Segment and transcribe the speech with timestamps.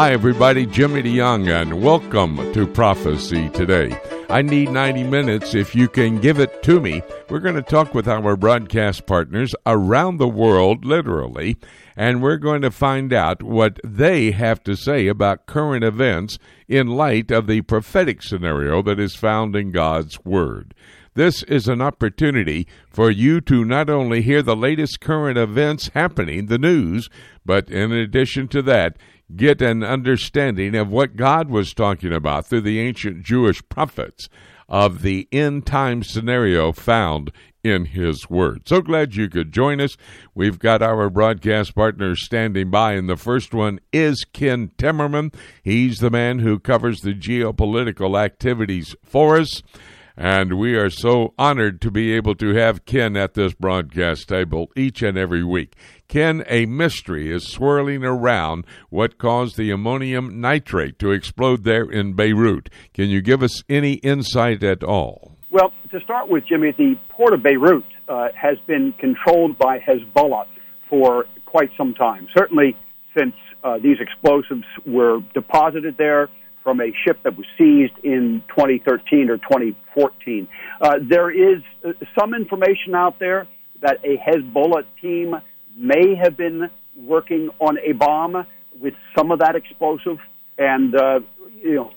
[0.00, 0.64] Hi, everybody.
[0.64, 3.94] Jimmy DeYoung, and welcome to Prophecy Today.
[4.30, 7.02] I need 90 minutes if you can give it to me.
[7.28, 11.58] We're going to talk with our broadcast partners around the world, literally,
[11.96, 16.86] and we're going to find out what they have to say about current events in
[16.86, 20.72] light of the prophetic scenario that is found in God's Word.
[21.12, 26.46] This is an opportunity for you to not only hear the latest current events happening,
[26.46, 27.10] the news,
[27.44, 28.96] but in addition to that,
[29.36, 34.28] get an understanding of what God was talking about through the ancient Jewish prophets
[34.68, 38.62] of the end time scenario found in His Word.
[38.66, 39.96] So glad you could join us.
[40.34, 45.34] We've got our broadcast partners standing by, and the first one is Ken Timmerman.
[45.62, 49.62] He's the man who covers the geopolitical activities for us.
[50.22, 54.70] And we are so honored to be able to have Ken at this broadcast table
[54.76, 55.76] each and every week.
[56.08, 62.12] Ken, a mystery is swirling around what caused the ammonium nitrate to explode there in
[62.12, 62.68] Beirut.
[62.92, 65.38] Can you give us any insight at all?
[65.50, 70.44] Well, to start with, Jimmy, the port of Beirut uh, has been controlled by Hezbollah
[70.90, 72.28] for quite some time.
[72.36, 72.76] Certainly
[73.16, 76.28] since uh, these explosives were deposited there
[76.62, 80.48] from a ship that was seized in 2013 or 2014.
[80.80, 83.46] Uh, there is uh, some information out there
[83.80, 85.36] that a Hezbollah team
[85.76, 88.46] may have been working on a bomb
[88.78, 90.18] with some of that explosive
[90.58, 91.20] and, uh,
[91.62, 91.92] you know,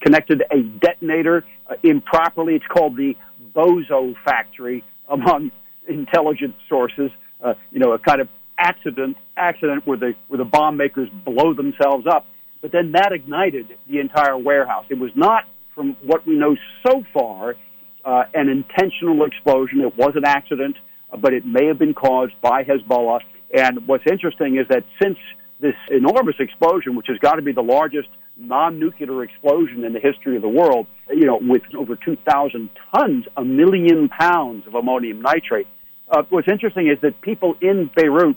[0.00, 2.56] connected a detonator uh, improperly.
[2.56, 3.16] It's called the
[3.54, 5.52] Bozo Factory among
[5.88, 7.10] intelligence sources.
[7.42, 11.54] Uh, you know, a kind of accident accident where the where the bomb makers blow
[11.54, 12.26] themselves up
[12.60, 14.84] but then that ignited the entire warehouse.
[14.88, 16.56] It was not, from what we know
[16.86, 17.54] so far,
[18.04, 19.80] uh, an intentional explosion.
[19.80, 20.76] It was an accident,
[21.12, 23.20] uh, but it may have been caused by Hezbollah.
[23.52, 25.18] And what's interesting is that since
[25.60, 30.36] this enormous explosion, which has got to be the largest non-nuclear explosion in the history
[30.36, 35.66] of the world, you know, with over 2,000 tons, a million pounds of ammonium nitrate.
[36.10, 38.36] Uh, what's interesting is that people in Beirut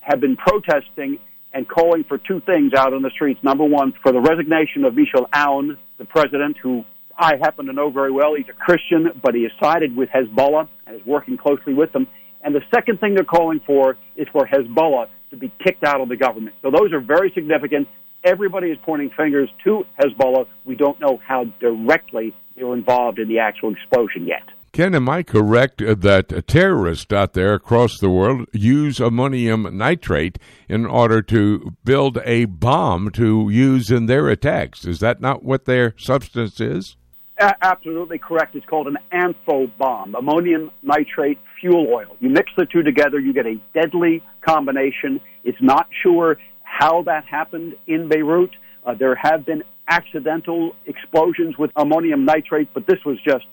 [0.00, 1.18] have been protesting
[1.52, 3.40] and calling for two things out on the streets.
[3.42, 6.84] Number one, for the resignation of Michel Aoun, the president, who
[7.16, 8.34] I happen to know very well.
[8.34, 12.06] He's a Christian, but he has sided with Hezbollah and is working closely with them.
[12.42, 16.08] And the second thing they're calling for is for Hezbollah to be kicked out of
[16.08, 16.56] the government.
[16.62, 17.88] So those are very significant.
[18.22, 20.46] Everybody is pointing fingers to Hezbollah.
[20.64, 24.42] We don't know how directly they were involved in the actual explosion yet.
[24.72, 30.84] Ken, am I correct that terrorists out there across the world use ammonium nitrate in
[30.86, 34.84] order to build a bomb to use in their attacks?
[34.84, 36.96] Is that not what their substance is?
[37.38, 38.54] A- absolutely correct.
[38.54, 42.16] It's called an ANFO bomb, ammonium nitrate fuel oil.
[42.20, 45.20] You mix the two together, you get a deadly combination.
[45.44, 48.50] It's not sure how that happened in Beirut.
[48.84, 53.46] Uh, there have been accidental explosions with ammonium nitrate, but this was just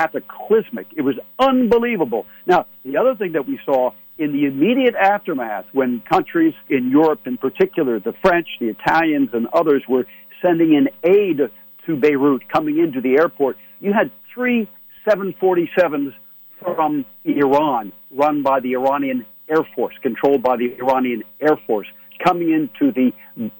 [0.00, 0.86] cataclysmic.
[0.96, 2.26] It was unbelievable.
[2.46, 7.20] Now, the other thing that we saw in the immediate aftermath, when countries in Europe
[7.26, 10.06] in particular, the French, the Italians, and others were
[10.42, 11.40] sending in aid
[11.86, 14.68] to Beirut coming into the airport, you had three
[15.08, 16.12] 747s
[16.60, 21.86] from Iran, run by the Iranian Air Force, controlled by the Iranian Air Force,
[22.22, 23.12] coming into the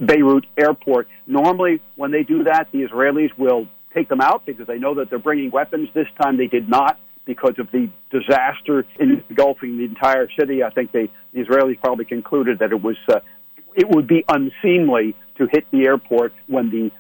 [0.04, 1.08] Beirut airport.
[1.26, 5.10] Normally, when they do that, the Israelis will take them out because they know that
[5.10, 5.88] they're bringing weapons.
[5.94, 10.62] This time they did not because of the disaster engulfing the entire city.
[10.62, 13.20] I think they, the Israelis probably concluded that it was uh,
[13.74, 16.90] it would be unseemly to hit the airport when the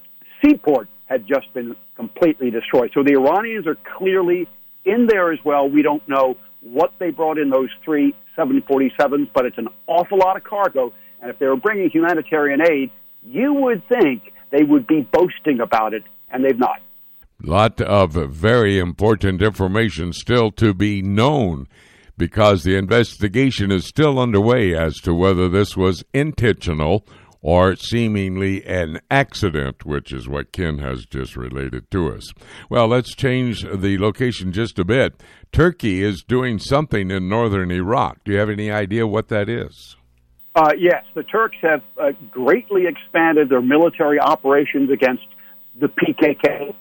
[0.42, 2.92] seaport had just been completely destroyed.
[2.94, 4.48] So the Iranians are clearly
[4.84, 5.68] in there as well.
[5.68, 10.36] We don't know what they brought in those three 747s, but it's an awful lot
[10.36, 10.92] of cargo.
[11.20, 12.90] And if they were bringing humanitarian aid,
[13.24, 16.80] you would think they would be boasting about it and they've not.
[17.42, 21.66] Lot of very important information still to be known
[22.18, 27.06] because the investigation is still underway as to whether this was intentional
[27.42, 32.30] or seemingly an accident, which is what Ken has just related to us.
[32.68, 35.22] Well, let's change the location just a bit.
[35.50, 38.22] Turkey is doing something in northern Iraq.
[38.24, 39.96] Do you have any idea what that is?
[40.54, 45.24] Uh, yes, the Turks have uh, greatly expanded their military operations against
[45.80, 46.74] the PKK,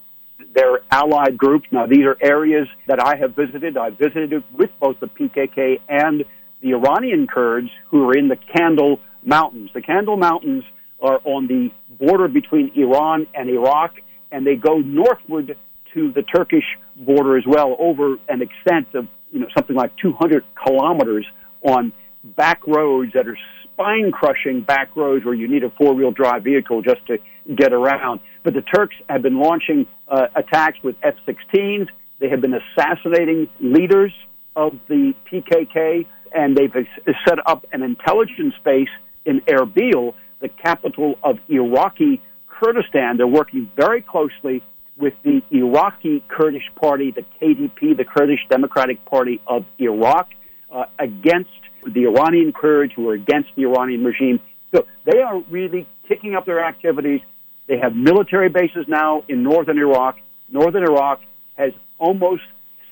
[0.54, 1.68] their allied groups.
[1.72, 3.78] Now, these are areas that I have visited.
[3.78, 6.26] I visited with both the PKK and
[6.62, 9.70] the Iranian Kurds who are in the Kandil Mountains.
[9.74, 10.64] The Kandil Mountains
[11.02, 13.96] are on the border between Iran and Iraq,
[14.32, 15.56] and they go northward
[15.94, 20.44] to the Turkish border as well, over an extent of you know something like 200
[20.66, 21.26] kilometers
[21.62, 21.94] on
[22.24, 26.44] back roads that are spine crushing back roads where you need a four wheel drive
[26.44, 27.18] vehicle just to
[27.56, 28.20] get around.
[28.44, 31.88] But the Turks have been launching uh, attacks with F 16s.
[32.20, 34.14] They have been assassinating leaders
[34.56, 36.74] of the PKK, and they've
[37.28, 38.90] set up an intelligence base
[39.26, 43.18] in Erbil, the capital of Iraqi Kurdistan.
[43.18, 44.64] They're working very closely
[44.98, 50.30] with the Iraqi Kurdish Party, the KDP, the Kurdish Democratic Party of Iraq,
[50.72, 51.50] uh, against
[51.86, 54.40] the Iranian Kurds who are against the Iranian regime.
[54.76, 57.22] So they are really kicking up their activities.
[57.70, 60.18] They have military bases now in northern Iraq.
[60.52, 61.22] Northern Iraq
[61.56, 62.42] has almost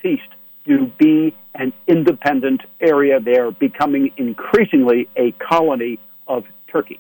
[0.04, 0.30] ceased
[0.68, 3.20] to be an independent area.
[3.20, 5.98] They are becoming increasingly a colony
[6.28, 7.00] of Turkey.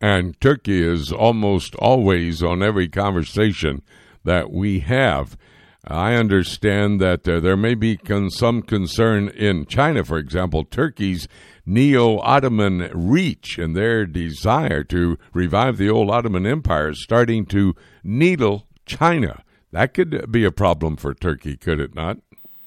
[0.00, 3.82] And Turkey is almost always on every conversation
[4.22, 5.36] that we have.
[5.84, 11.26] I understand that uh, there may be con- some concern in China, for example, Turkey's
[11.66, 17.74] neo Ottoman reach and their desire to revive the old Ottoman Empire starting to
[18.04, 19.42] needle China.
[19.72, 22.18] That could be a problem for Turkey, could it not?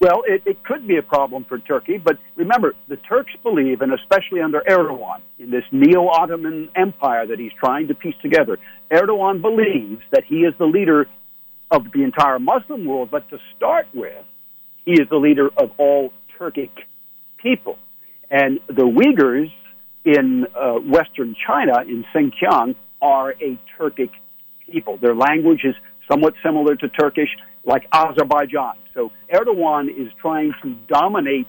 [0.02, 3.94] Well, it, it could be a problem for Turkey, but remember, the Turks believe, and
[3.94, 8.60] especially under Erdogan, in this neo Ottoman empire that he's trying to piece together,
[8.92, 11.08] Erdogan believes that he is the leader
[11.72, 14.24] of the entire Muslim world, but to start with,
[14.86, 16.70] he is the leader of all Turkic
[17.38, 17.78] people.
[18.30, 19.52] And the Uyghurs
[20.04, 24.12] in uh, Western China, in Xinjiang, are a Turkic
[24.72, 24.98] people.
[24.98, 25.76] Their language is
[26.10, 27.30] somewhat similar to Turkish,
[27.66, 28.76] like Azerbaijan.
[28.94, 31.48] So Erdogan is trying to dominate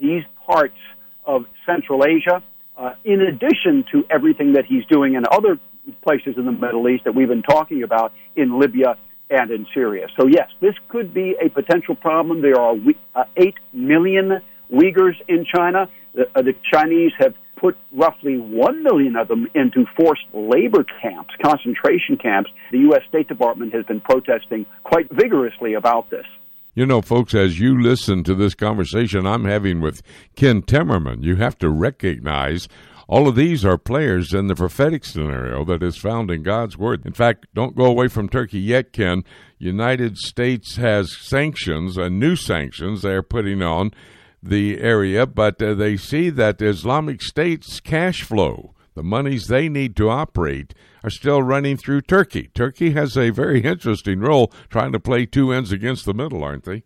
[0.00, 0.76] these parts
[1.24, 2.42] of Central Asia,
[2.76, 5.58] uh, in addition to everything that he's doing in other
[6.02, 8.96] places in the Middle East that we've been talking about in Libya
[9.32, 10.06] and in Syria.
[10.18, 12.42] So, yes, this could be a potential problem.
[12.42, 12.76] There are
[13.14, 14.40] uh, 8 million
[14.70, 15.88] Uyghurs in China.
[16.14, 21.30] The, uh, the Chinese have put roughly 1 million of them into forced labor camps,
[21.42, 22.50] concentration camps.
[22.72, 23.02] The U.S.
[23.08, 26.26] State Department has been protesting quite vigorously about this.
[26.74, 30.02] You know, folks, as you listen to this conversation I'm having with
[30.36, 32.66] Ken Timmerman, you have to recognize
[33.08, 37.04] all of these are players in the prophetic scenario that is found in God's Word.
[37.04, 39.24] In fact, don't go away from Turkey yet, Ken.
[39.58, 43.92] United States has sanctions, and new sanctions they're putting on
[44.42, 49.94] the area, but uh, they see that Islamic State's cash flow, the monies they need
[49.96, 50.74] to operate,
[51.04, 52.50] are still running through Turkey.
[52.54, 56.64] Turkey has a very interesting role trying to play two ends against the middle, aren't
[56.64, 56.82] they?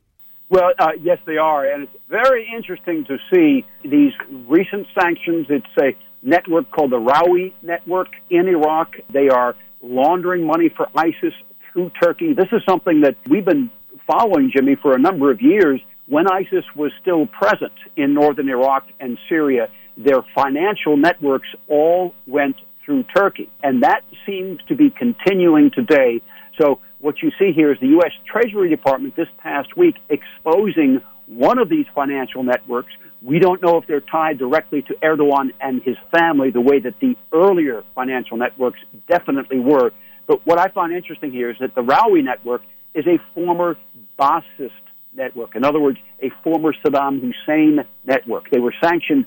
[0.49, 4.12] Well, uh, yes, they are, and it's very interesting to see these
[4.47, 5.47] recent sanctions.
[5.51, 8.96] It's a network called the Rawi Network in Iraq.
[9.11, 11.32] They are laundering money for ISIS
[11.73, 12.34] through Turkey.
[12.34, 13.70] This is something that we've been
[14.06, 15.81] following, Jimmy, for a number of years.
[16.08, 22.56] When ISIS was still present in northern Iraq and Syria, their financial networks all went
[22.84, 23.49] through Turkey.
[23.62, 26.20] And that seems to be continuing today.
[26.61, 28.12] So what you see here is the U.S.
[28.31, 32.93] Treasury Department this past week exposing one of these financial networks.
[33.23, 36.95] We don't know if they're tied directly to Erdogan and his family the way that
[37.01, 38.79] the earlier financial networks
[39.09, 39.91] definitely were.
[40.27, 42.63] But what I find interesting here is that the Rawi network
[42.95, 43.77] is a former
[44.19, 44.71] Ba'athist
[45.15, 45.57] network.
[45.57, 48.51] In other words, a former Saddam Hussein network.
[48.51, 49.27] They were sanctioned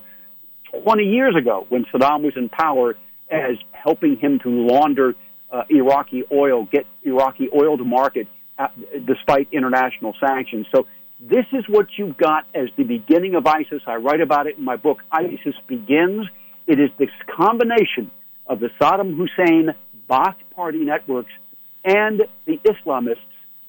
[0.83, 2.95] 20 years ago when Saddam was in power
[3.31, 5.15] as helping him to launder
[5.51, 8.71] uh, Iraqi oil, get Iraqi oil to market at,
[9.05, 10.67] despite international sanctions.
[10.73, 10.85] So
[11.19, 13.81] this is what you've got as the beginning of ISIS.
[13.85, 16.27] I write about it in my book, ISIS Begins.
[16.65, 18.09] It is this combination
[18.47, 19.75] of the Saddam Hussein
[20.09, 21.31] Ba'ath Party networks
[21.83, 23.17] and the Islamists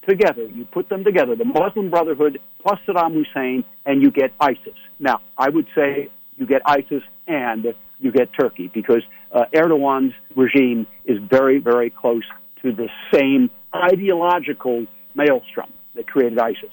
[0.07, 0.45] together.
[0.47, 4.77] You put them together, the Muslim Brotherhood plus Saddam Hussein, and you get ISIS.
[4.99, 10.87] Now, I would say you get ISIS and you get Turkey because uh, Erdogan's regime
[11.05, 12.23] is very, very close
[12.61, 16.71] to the same ideological maelstrom that created ISIS.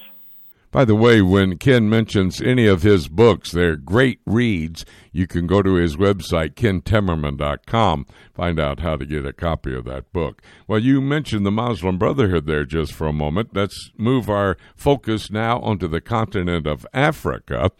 [0.71, 4.85] By the way, when Ken mentions any of his books, they're great reads.
[5.13, 9.87] You can go to his website, kentimmerman.com, find out how to get a copy of
[9.87, 10.43] that book.
[10.67, 13.51] Well, you mentioned the Muslim Brotherhood there just for a moment.
[13.55, 17.71] Let's move our focus now onto the continent of Africa.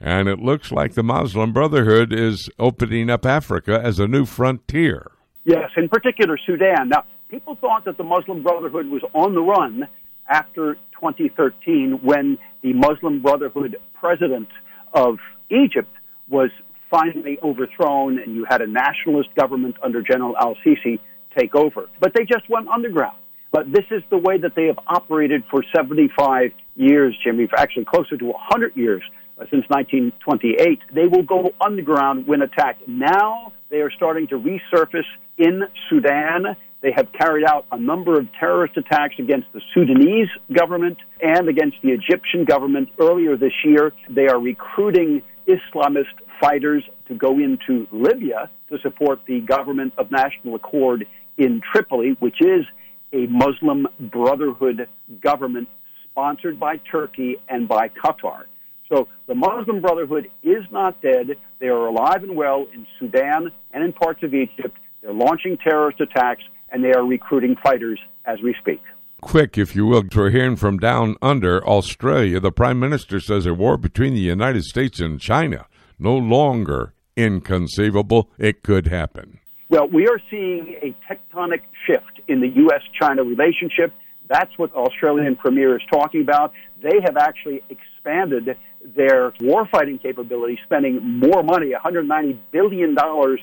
[0.00, 5.10] And it looks like the Muslim Brotherhood is opening up Africa as a new frontier.
[5.44, 6.88] Yes, in particular Sudan.
[6.88, 9.86] Now, people thought that the Muslim Brotherhood was on the run
[10.28, 14.48] after 2013 when the Muslim Brotherhood president
[14.92, 15.18] of
[15.50, 15.90] Egypt
[16.28, 16.50] was
[16.90, 20.98] finally overthrown and you had a nationalist government under General al Sisi
[21.36, 21.88] take over.
[22.00, 23.18] But they just went underground.
[23.50, 28.16] But this is the way that they have operated for 75 years, Jimmy, actually closer
[28.16, 29.02] to 100 years.
[29.38, 30.80] uh, since 1928.
[30.92, 32.86] They will go underground when attacked.
[32.88, 35.06] Now they are starting to resurface
[35.36, 36.56] in Sudan.
[36.80, 41.76] They have carried out a number of terrorist attacks against the Sudanese government and against
[41.82, 43.92] the Egyptian government earlier this year.
[44.08, 50.54] They are recruiting Islamist fighters to go into Libya to support the government of national
[50.54, 51.06] accord
[51.36, 52.64] in Tripoli, which is
[53.12, 54.88] a Muslim Brotherhood
[55.20, 55.68] government
[56.10, 58.44] sponsored by Turkey and by Qatar.
[58.88, 61.36] So the Muslim Brotherhood is not dead.
[61.58, 64.76] They are alive and well in Sudan and in parts of Egypt.
[65.02, 68.80] They're launching terrorist attacks and they are recruiting fighters as we speak.
[69.20, 72.38] Quick, if you will, we're hearing from down under Australia.
[72.38, 75.66] The Prime Minister says a war between the United States and China
[75.98, 78.30] no longer inconceivable.
[78.38, 79.40] It could happen.
[79.70, 82.82] Well, we are seeing a tectonic shift in the U.S.
[82.98, 83.92] China relationship.
[84.28, 86.52] That's what Australian Premier is talking about.
[86.82, 88.56] They have actually expanded
[88.96, 92.96] their warfighting capability, spending more money, $190 billion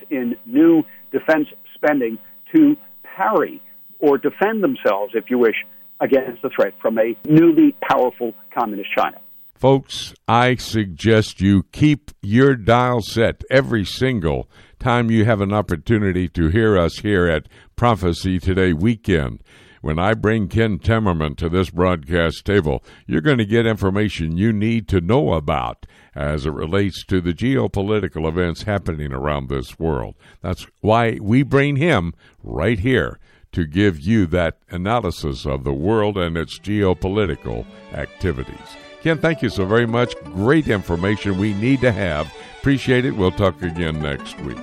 [0.09, 2.17] in new defense spending
[2.55, 2.77] to
[3.15, 3.61] parry
[3.99, 5.55] or defend themselves, if you wish,
[6.01, 9.17] against the threat from a newly powerful communist China.
[9.55, 16.27] Folks, I suggest you keep your dial set every single time you have an opportunity
[16.29, 19.41] to hear us here at Prophecy Today Weekend.
[19.81, 24.51] When I bring Ken Timmerman to this broadcast table, you're going to get information you
[24.51, 30.15] need to know about as it relates to the geopolitical events happening around this world.
[30.41, 33.19] That's why we bring him right here
[33.51, 38.55] to give you that analysis of the world and its geopolitical activities.
[39.01, 40.15] Ken, thank you so very much.
[40.23, 42.33] Great information we need to have.
[42.59, 43.11] Appreciate it.
[43.11, 44.57] We'll talk again next week.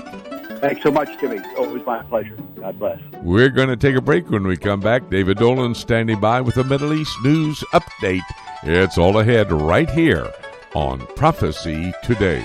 [0.60, 1.40] Thanks so much, Jimmy.
[1.56, 2.36] Always my pleasure.
[2.56, 3.00] God bless.
[3.22, 5.10] We're going to take a break when we come back.
[5.10, 8.20] David Dolan standing by with a Middle East news update.
[8.62, 10.32] It's all ahead right here
[10.74, 12.44] on Prophecy Today.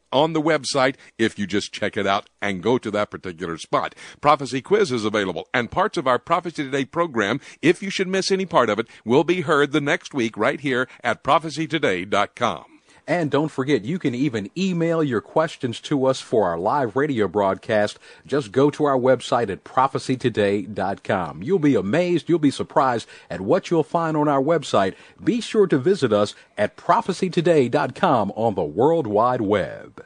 [0.11, 3.95] on the website if you just check it out and go to that particular spot.
[4.19, 8.31] Prophecy Quiz is available, and parts of our Prophecy Today program, if you should miss
[8.31, 12.70] any part of it, will be heard the next week right here at prophecytoday.com.
[13.07, 17.27] And don't forget, you can even email your questions to us for our live radio
[17.27, 17.99] broadcast.
[18.25, 21.43] Just go to our website at prophecytoday.com.
[21.43, 24.95] You'll be amazed, you'll be surprised at what you'll find on our website.
[25.23, 30.05] Be sure to visit us at prophecytoday.com on the World Wide Web.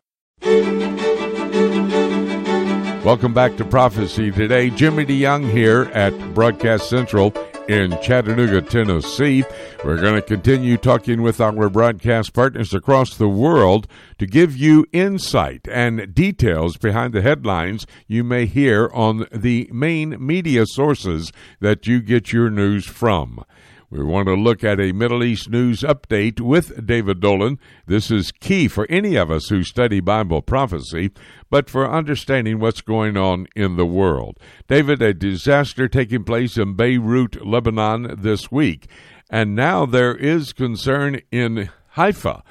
[3.03, 4.69] Welcome back to Prophecy Today.
[4.71, 7.33] Jimmy DeYoung here at Broadcast Central
[7.67, 9.43] in Chattanooga, Tennessee.
[9.83, 14.85] We're going to continue talking with our broadcast partners across the world to give you
[14.91, 21.85] insight and details behind the headlines you may hear on the main media sources that
[21.85, 23.43] you get your news from.
[23.91, 27.59] We want to look at a Middle East news update with David Dolan.
[27.87, 31.11] This is key for any of us who study Bible prophecy,
[31.49, 34.39] but for understanding what's going on in the world.
[34.69, 38.87] David, a disaster taking place in Beirut, Lebanon this week,
[39.29, 42.43] and now there is concern in Haifa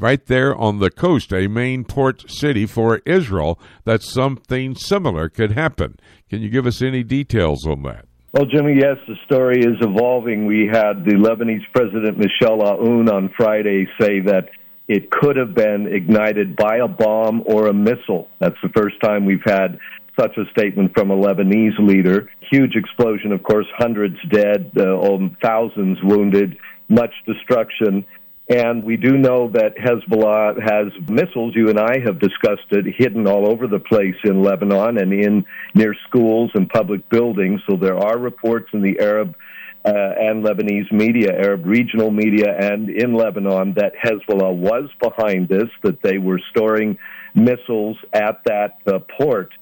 [0.00, 5.52] right there on the coast, a main port city for Israel, that something similar could
[5.52, 5.96] happen.
[6.28, 8.07] Can you give us any details on that?
[8.38, 10.46] Well, Jimmy, yes, the story is evolving.
[10.46, 14.50] We had the Lebanese President Michel Aoun on Friday say that
[14.86, 18.28] it could have been ignited by a bomb or a missile.
[18.38, 19.80] That's the first time we've had
[20.16, 22.30] such a statement from a Lebanese leader.
[22.48, 28.06] Huge explosion, of course, hundreds dead, uh, um, thousands wounded, much destruction.
[28.48, 33.26] And we do know that Hezbollah has missiles, you and I have discussed it, hidden
[33.26, 37.60] all over the place in Lebanon and in near schools and public buildings.
[37.68, 39.36] So there are reports in the Arab
[39.84, 45.68] uh, and Lebanese media, Arab regional media, and in Lebanon that Hezbollah was behind this,
[45.82, 46.98] that they were storing
[47.34, 49.52] missiles at that uh, port.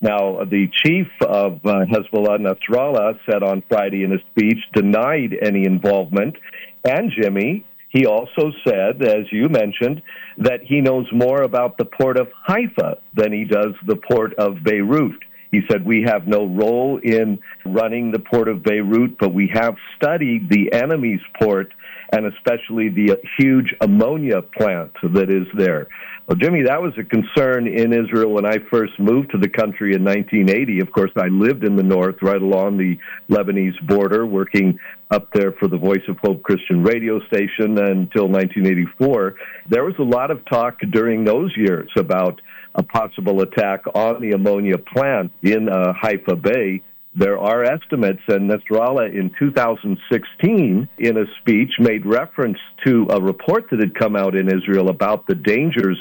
[0.00, 5.64] Now, the chief of uh, Hezbollah, Nasrallah, said on Friday in a speech, denied any
[5.64, 6.36] involvement.
[6.84, 7.64] And Jimmy,
[7.96, 10.02] he also said, as you mentioned,
[10.38, 14.62] that he knows more about the port of Haifa than he does the port of
[14.62, 15.22] Beirut.
[15.50, 19.76] He said, We have no role in running the port of Beirut, but we have
[19.96, 21.72] studied the enemy's port
[22.12, 25.88] and especially the huge ammonia plant that is there.
[26.26, 29.94] Well, Jimmy, that was a concern in Israel when I first moved to the country
[29.94, 30.80] in 1980.
[30.80, 32.98] Of course, I lived in the north, right along the
[33.30, 34.76] Lebanese border, working
[35.12, 39.36] up there for the Voice of Hope Christian radio station until 1984.
[39.70, 42.40] There was a lot of talk during those years about
[42.74, 46.82] a possible attack on the ammonia plant in uh, Haifa Bay
[47.18, 53.70] there are estimates, and Nasrallah in 2016, in a speech, made reference to a report
[53.70, 55.98] that had come out in Israel about the dangers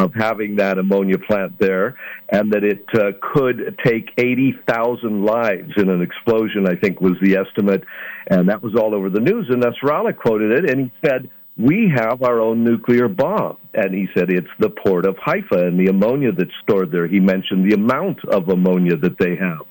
[0.00, 1.96] of having that ammonia plant there,
[2.30, 7.36] and that it uh, could take 80,000 lives in an explosion, I think was the
[7.36, 7.84] estimate.
[8.28, 9.46] And that was all over the news.
[9.48, 13.58] And Nasrallah quoted it, and he said, we have our own nuclear bomb.
[13.74, 17.06] And he said it's the port of Haifa and the ammonia that's stored there.
[17.06, 19.66] He mentioned the amount of ammonia that they have.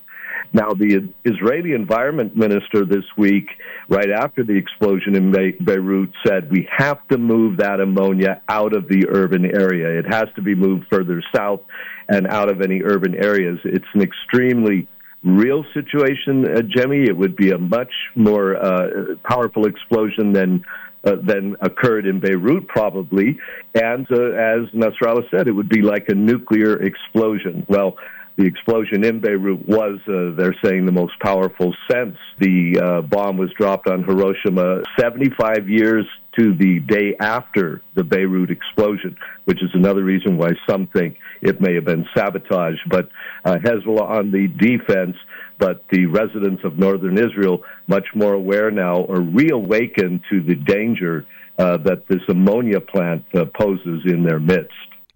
[0.51, 3.47] Now, the Israeli environment minister this week,
[3.87, 8.87] right after the explosion in Beirut, said we have to move that ammonia out of
[8.87, 9.99] the urban area.
[9.99, 11.61] It has to be moved further south
[12.07, 13.59] and out of any urban areas.
[13.63, 14.87] It's an extremely
[15.23, 17.03] real situation, uh, Jimmy.
[17.03, 20.65] It would be a much more uh, powerful explosion than
[21.03, 23.39] uh, than occurred in Beirut, probably.
[23.73, 27.65] And uh, as Nasrallah said, it would be like a nuclear explosion.
[27.69, 27.97] Well,
[28.39, 33.36] the explosion in Beirut was, uh, they're saying, the most powerful since the uh, bomb
[33.36, 36.06] was dropped on Hiroshima 75 years
[36.39, 41.60] to the day after the Beirut explosion, which is another reason why some think it
[41.60, 42.78] may have been sabotage.
[42.89, 43.10] But
[43.43, 45.17] uh, Hezbollah on the defense,
[45.58, 51.25] but the residents of northern Israel much more aware now or reawakened to the danger
[51.58, 54.71] uh, that this ammonia plant uh, poses in their midst.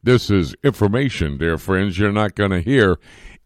[0.05, 2.97] This is information, dear friends, you're not going to hear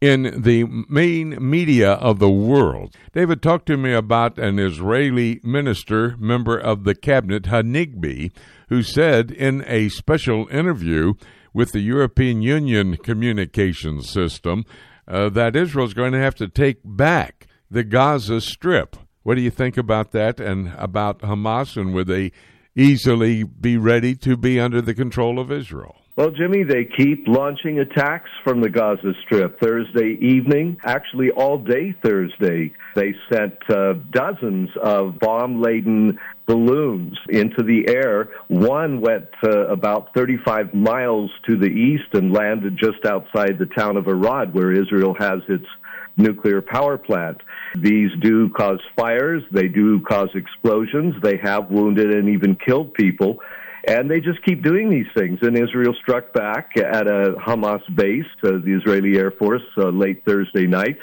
[0.02, 2.96] in the main media of the world.
[3.14, 8.32] David talked to me about an Israeli minister, member of the cabinet, Hanegbi,
[8.70, 11.14] who said in a special interview
[11.54, 14.66] with the European Union communications system
[15.08, 18.96] uh, that Israel is going to have to take back the Gaza Strip.
[19.22, 22.32] What do you think about that and about Hamas, and would they
[22.76, 25.98] easily be ready to be under the control of Israel?
[26.18, 29.60] Well, Jimmy, they keep launching attacks from the Gaza Strip.
[29.60, 37.62] Thursday evening, actually all day Thursday, they sent uh, dozens of bomb laden balloons into
[37.62, 38.30] the air.
[38.48, 43.96] One went uh, about 35 miles to the east and landed just outside the town
[43.96, 45.68] of Arad, where Israel has its
[46.18, 47.42] nuclear power plant.
[47.76, 53.38] These do cause fires, they do cause explosions, they have wounded and even killed people.
[53.86, 55.40] And they just keep doing these things.
[55.42, 60.24] And Israel struck back at a Hamas base, uh, the Israeli Air Force, uh, late
[60.26, 60.98] Thursday night.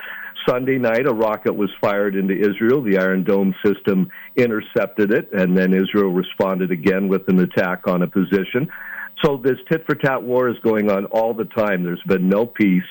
[0.46, 2.82] Sunday night, a rocket was fired into Israel.
[2.82, 8.02] The Iron Dome system intercepted it, and then Israel responded again with an attack on
[8.02, 8.68] a position.
[9.24, 11.82] So this tit for tat war is going on all the time.
[11.82, 12.82] There's been no peace.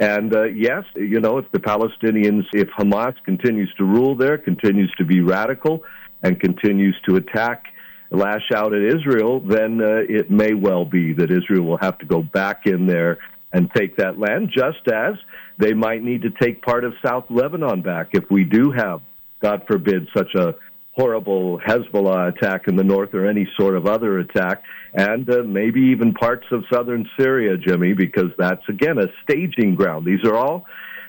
[0.00, 4.92] And uh, yes, you know, if the Palestinians, if Hamas continues to rule there, continues
[4.98, 5.84] to be radical,
[6.22, 7.64] and continues to attack
[8.10, 12.06] lash out at Israel, then uh, it may well be that Israel will have to
[12.06, 13.18] go back in there
[13.52, 15.14] and take that land, just as
[15.58, 19.00] they might need to take part of South Lebanon back if we do have,
[19.40, 20.54] God forbid, such a
[20.92, 25.80] horrible Hezbollah attack in the north or any sort of other attack, and uh, maybe
[25.80, 30.04] even parts of southern Syria, Jimmy, because that's, again, a staging ground.
[30.04, 30.66] These are all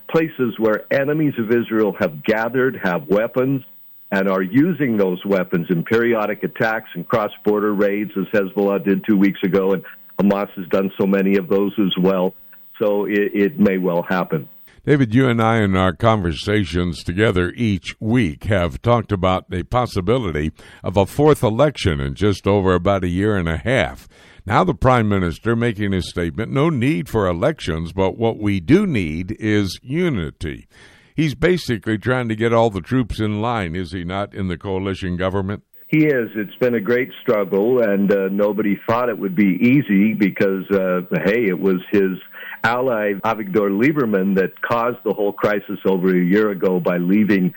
[0.10, 3.64] places where enemies of Israel have gathered, have weapons,
[4.12, 9.04] and are using those weapons in periodic attacks and cross border raids, as Hezbollah did
[9.08, 9.84] two weeks ago, and
[10.20, 12.34] Hamas has done so many of those as well.
[12.82, 14.50] So it, it may well happen.
[14.86, 20.52] David, you and I, in our conversations together each week, have talked about the possibility
[20.84, 24.08] of a fourth election in just over about a year and a half.
[24.46, 28.88] Now, the Prime Minister making his statement no need for elections, but what we do
[28.88, 30.68] need is unity.
[31.20, 34.58] He's basically trying to get all the troops in line, is he not, in the
[34.58, 35.64] coalition government?
[35.88, 36.30] He is.
[36.34, 41.02] It's been a great struggle, and uh, nobody thought it would be easy because, uh,
[41.26, 42.18] hey, it was his
[42.64, 47.54] ally Avigdor Lieberman that caused the whole crisis over a year ago by leaving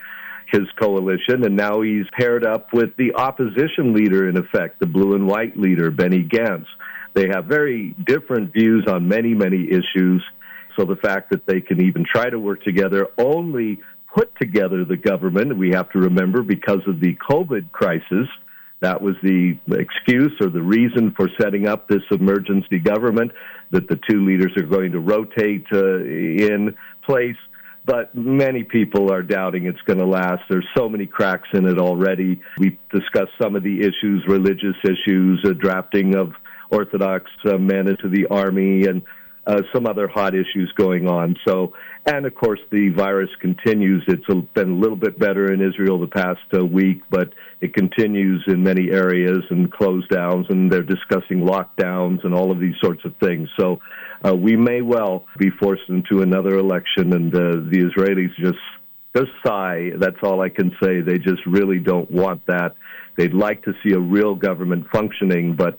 [0.51, 5.15] his coalition, and now he's paired up with the opposition leader, in effect, the blue
[5.15, 6.67] and white leader, Benny Gantz.
[7.15, 10.21] They have very different views on many, many issues.
[10.77, 13.81] So the fact that they can even try to work together only
[14.15, 18.29] put together the government, we have to remember, because of the COVID crisis.
[18.81, 23.31] That was the excuse or the reason for setting up this emergency government
[23.71, 26.75] that the two leaders are going to rotate uh, in
[27.07, 27.37] place.
[27.85, 30.43] But many people are doubting it's going to last.
[30.49, 32.41] There's so many cracks in it already.
[32.59, 36.33] We discussed some of the issues, religious issues, drafting of
[36.71, 39.03] Orthodox uh, men into the army, and
[39.47, 41.37] uh, some other hot issues going on.
[41.47, 41.73] So,
[42.07, 44.05] and of course, the virus continues.
[44.07, 48.43] It's been a little bit better in Israel the past uh, week, but it continues
[48.47, 53.05] in many areas and close downs, and they're discussing lockdowns and all of these sorts
[53.05, 53.49] of things.
[53.59, 53.81] So,
[54.25, 57.39] uh, we may well be forced into another election, and uh,
[57.71, 58.59] the Israelis just
[59.15, 59.91] just sigh.
[59.99, 61.01] That's all I can say.
[61.01, 62.77] They just really don't want that.
[63.17, 65.79] They'd like to see a real government functioning, but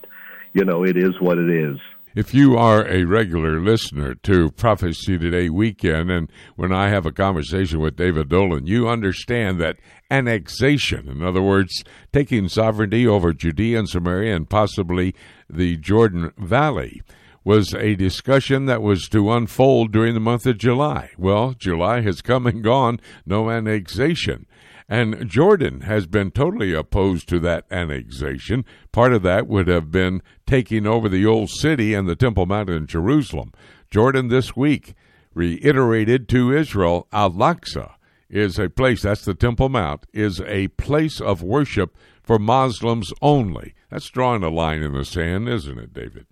[0.54, 1.78] you know, it is what it is.
[2.16, 7.12] If you are a regular listener to Prophecy Today weekend, and when I have a
[7.12, 9.80] conversation with David Dolan, you understand that
[10.12, 15.16] annexation, in other words, taking sovereignty over Judea and Samaria and possibly
[15.50, 17.02] the Jordan Valley,
[17.44, 21.10] was a discussion that was to unfold during the month of July.
[21.18, 24.46] Well, July has come and gone, no annexation.
[24.90, 28.66] And Jordan has been totally opposed to that annexation.
[28.92, 32.70] Part of that would have been taking over the old city and the Temple Mount
[32.70, 33.54] in Jerusalem.
[33.90, 34.94] Jordan this week
[35.34, 37.94] reiterated to Israel Al Aqsa
[38.30, 43.76] is a place, that's the Temple Mount, is a place of worship for Muslims only.
[43.90, 46.26] That's drawing a line in the sand, isn't it, David?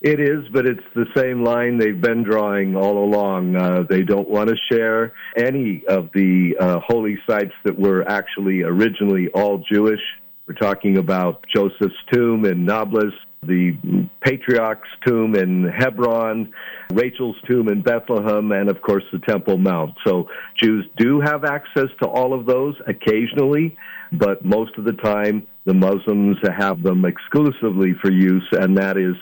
[0.00, 3.54] It is, but it's the same line they've been drawing all along.
[3.54, 8.62] Uh, they don't want to share any of the uh, holy sites that were actually
[8.62, 10.00] originally all Jewish.
[10.46, 13.76] We're talking about Joseph's tomb in Nablus, the
[14.22, 16.52] patriarch's tomb in Hebron,
[16.92, 19.94] Rachel's tomb in Bethlehem, and of course the Temple Mount.
[20.06, 23.76] So Jews do have access to all of those occasionally,
[24.12, 29.14] but most of the time the Muslims have them exclusively for use, and that is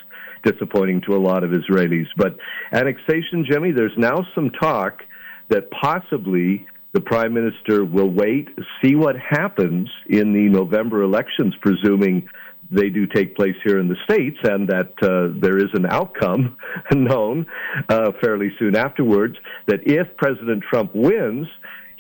[0.44, 2.06] disappointing to a lot of Israelis.
[2.16, 2.36] But
[2.72, 5.02] annexation, Jimmy, there's now some talk
[5.48, 8.48] that possibly the prime minister will wait,
[8.82, 12.28] see what happens in the November elections, presuming
[12.70, 16.56] they do take place here in the states, and that uh, there is an outcome
[16.92, 17.46] known
[17.88, 19.36] uh, fairly soon afterwards.
[19.66, 21.46] That if President Trump wins,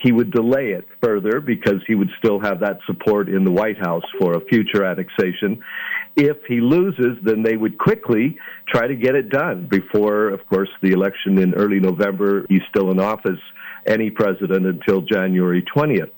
[0.00, 3.78] he would delay it further because he would still have that support in the White
[3.78, 5.60] House for a future annexation.
[6.16, 10.68] If he loses, then they would quickly try to get it done before, of course,
[10.82, 12.46] the election in early November.
[12.48, 13.40] He's still in office,
[13.86, 16.10] any president, until January 20th.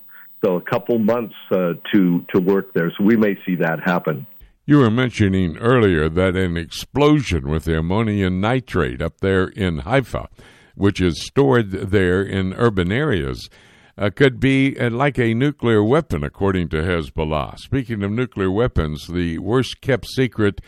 [0.45, 2.91] So a couple months uh, to to work there.
[2.97, 4.27] So we may see that happen.
[4.65, 10.29] You were mentioning earlier that an explosion with ammonium nitrate up there in Haifa,
[10.75, 13.51] which is stored there in urban areas,
[13.99, 17.59] uh, could be uh, like a nuclear weapon, according to Hezbollah.
[17.59, 20.61] Speaking of nuclear weapons, the worst kept secret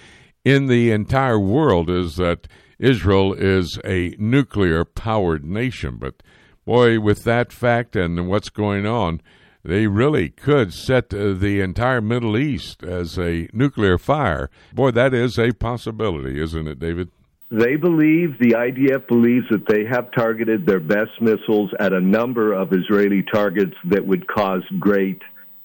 [0.44, 5.96] in the entire world is that Israel is a nuclear powered nation.
[5.98, 6.22] But
[6.64, 9.20] boy, with that fact and what's going on,
[9.64, 14.50] they really could set uh, the entire Middle East as a nuclear fire.
[14.72, 17.10] Boy, that is a possibility, isn't it, David?
[17.52, 22.54] They believe, the IDF believes that they have targeted their best missiles at a number
[22.54, 25.20] of Israeli targets that would cause great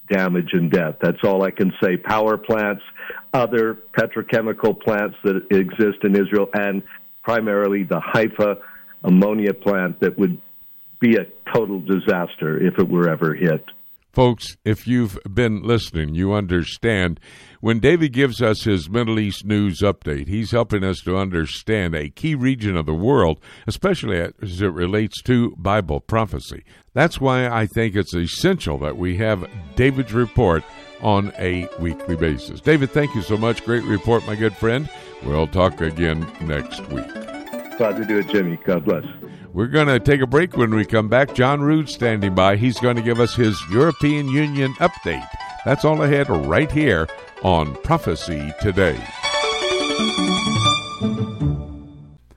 [0.10, 0.96] damage and death.
[1.02, 1.96] That's all I can say.
[1.96, 2.84] Power plants,
[3.34, 6.84] other petrochemical plants that exist in Israel, and
[7.24, 8.58] primarily the Haifa
[9.06, 10.42] ammonia plant that would
[11.00, 13.64] be a total disaster if it were ever hit.
[14.18, 17.20] Folks, if you've been listening, you understand
[17.62, 22.10] when David gives us his Middle East news update, he's helping us to understand a
[22.10, 26.64] key region of the world, especially as it relates to Bible prophecy.
[26.96, 30.64] That's why I think it's essential that we have David's report
[31.04, 32.60] on a weekly basis.
[32.60, 33.64] David, thank you so much.
[33.66, 34.90] Great report, my good friend.
[35.24, 37.37] We'll talk again next week.
[37.78, 38.58] Glad to do it, Jimmy.
[38.58, 39.06] God bless.
[39.54, 41.34] We're going to take a break when we come back.
[41.34, 42.56] John Rood standing by.
[42.58, 45.28] He's going to give us his European Union update.
[45.64, 47.08] That's all ahead right here
[47.44, 49.00] on Prophecy Today.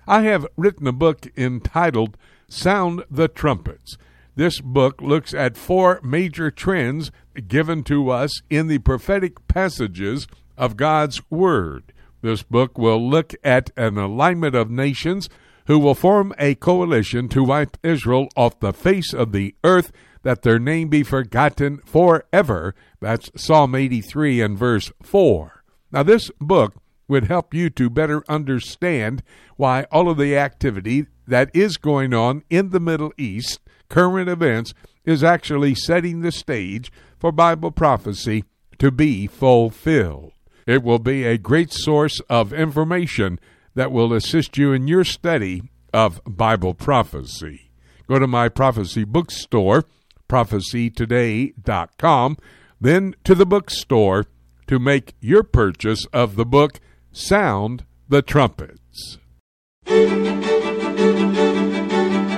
[0.07, 2.17] I have written a book entitled
[2.49, 3.97] Sound the Trumpets.
[4.37, 7.11] This book looks at four major trends
[7.47, 10.27] given to us in the prophetic passages
[10.59, 11.93] of God's Word.
[12.23, 15.29] This book will look at an alignment of nations
[15.67, 20.43] who will form a coalition to wipe Israel off the face of the earth, that
[20.43, 22.75] their name be forgotten forever.
[23.01, 25.65] That's Psalm 83 and verse 4.
[25.93, 26.75] Now, this book
[27.09, 29.23] would help you to better understand
[29.57, 34.75] why all of the activity that is going on in the Middle East, current events,
[35.05, 38.45] is actually setting the stage for Bible prophecy
[38.79, 40.33] to be fulfilled.
[40.71, 43.41] It will be a great source of information
[43.75, 47.73] that will assist you in your study of Bible prophecy.
[48.07, 49.87] Go to my prophecy bookstore,
[50.29, 52.37] prophecytoday.com,
[52.81, 54.27] then to the bookstore
[54.69, 56.79] to make your purchase of the book
[57.11, 59.19] Sound the Trumpets.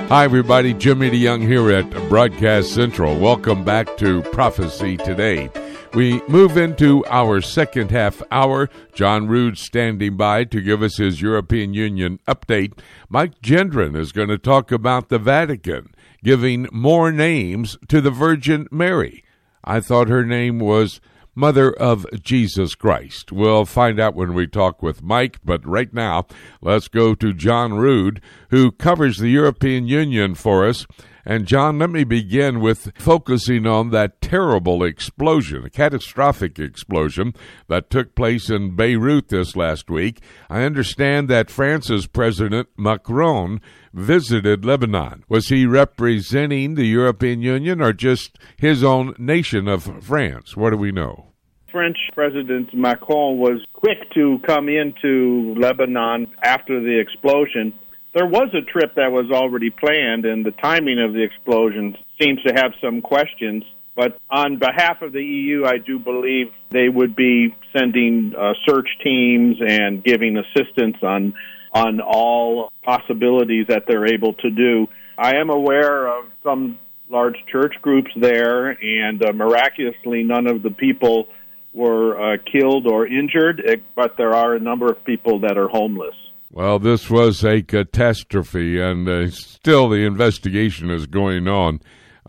[0.09, 0.73] Hi, everybody.
[0.73, 3.15] Jimmy DeYoung here at Broadcast Central.
[3.19, 5.51] Welcome back to Prophecy Today.
[5.93, 8.67] We move into our second half hour.
[8.95, 12.79] John Rood standing by to give us his European Union update.
[13.09, 18.67] Mike Gendron is going to talk about the Vatican giving more names to the Virgin
[18.71, 19.23] Mary.
[19.63, 20.99] I thought her name was
[21.35, 23.31] Mother of Jesus Christ.
[23.31, 26.25] We'll find out when we talk with Mike, but right now,
[26.59, 30.87] let's go to John Rood, who covers the European Union for us.
[31.25, 37.33] And John, let me begin with focusing on that terrible explosion, a catastrophic explosion
[37.69, 40.21] that took place in Beirut this last week.
[40.49, 43.61] I understand that France's President Macron
[43.93, 45.23] visited Lebanon.
[45.29, 50.57] Was he representing the European Union or just his own nation of France?
[50.57, 51.27] What do we know?
[51.71, 57.73] French President Macron was quick to come into Lebanon after the explosion
[58.13, 62.41] there was a trip that was already planned, and the timing of the explosion seems
[62.43, 63.63] to have some questions.
[63.95, 68.87] But on behalf of the EU, I do believe they would be sending uh, search
[69.03, 71.33] teams and giving assistance on
[71.73, 74.87] on all possibilities that they're able to do.
[75.17, 76.77] I am aware of some
[77.09, 81.27] large church groups there, and uh, miraculously, none of the people
[81.73, 85.67] were uh, killed or injured, eh, but there are a number of people that are
[85.67, 86.15] homeless.
[86.55, 91.81] Well, this was a catastrophe, and uh, still the investigation is going on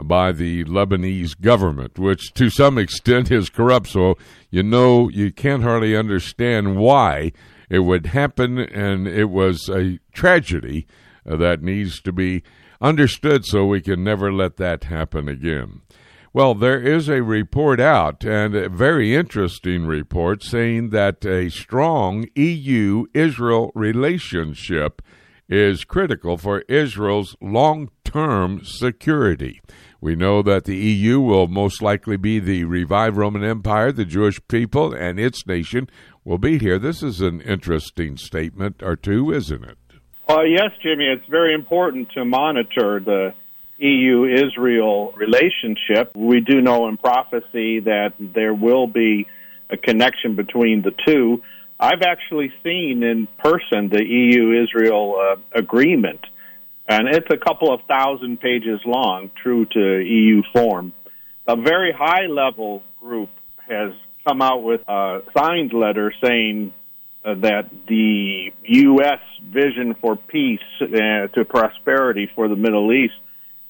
[0.03, 3.89] by the Lebanese government, which to some extent is corrupt.
[3.89, 4.17] So
[4.49, 7.33] you know you can't hardly understand why
[7.69, 10.87] it would happen, and it was a tragedy
[11.27, 12.43] that needs to be
[12.81, 15.83] understood so we can never let that happen again.
[16.35, 22.27] Well, there is a report out, and a very interesting report, saying that a strong
[22.35, 25.01] EU Israel relationship
[25.49, 29.61] is critical for Israel's long term security.
[30.01, 34.41] We know that the EU will most likely be the revived Roman Empire, the Jewish
[34.49, 35.89] people, and its nation
[36.25, 36.81] will be here.
[36.81, 39.79] This is an interesting statement or two, isn't it?
[40.29, 41.05] Uh, yes, Jimmy.
[41.05, 43.35] It's very important to monitor the
[43.79, 46.15] EU Israel relationship.
[46.15, 49.27] We do know in prophecy that there will be
[49.71, 51.43] a connection between the two.
[51.79, 56.21] I've actually seen in person the EU Israel uh, agreement,
[56.89, 60.93] and it's a couple of thousand pages long, true to EU form.
[61.47, 63.31] A very high level group
[63.69, 63.93] has
[64.27, 66.73] come out with a signed letter saying
[67.25, 69.21] uh, that the U.S.
[69.43, 70.87] vision for peace uh,
[71.35, 73.15] to prosperity for the Middle East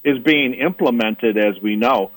[0.05, 2.11] is being implemented, as we know.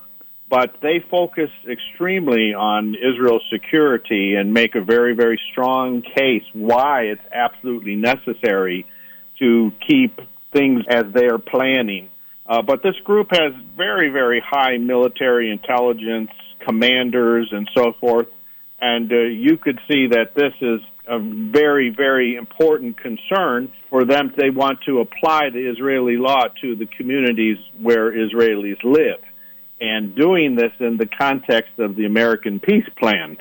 [0.50, 7.04] But they focus extremely on Israel's security and make a very, very strong case why
[7.04, 8.86] it's absolutely necessary
[9.40, 10.20] to keep
[10.54, 12.10] things as they are planning.
[12.46, 16.32] Uh, but this group has very, very high military intelligence,
[16.66, 18.28] commanders, and so forth.
[18.80, 24.34] And uh, you could see that this is a very, very important concern for them.
[24.36, 29.22] They want to apply the Israeli law to the communities where Israelis live,
[29.80, 33.38] and doing this in the context of the American peace plan.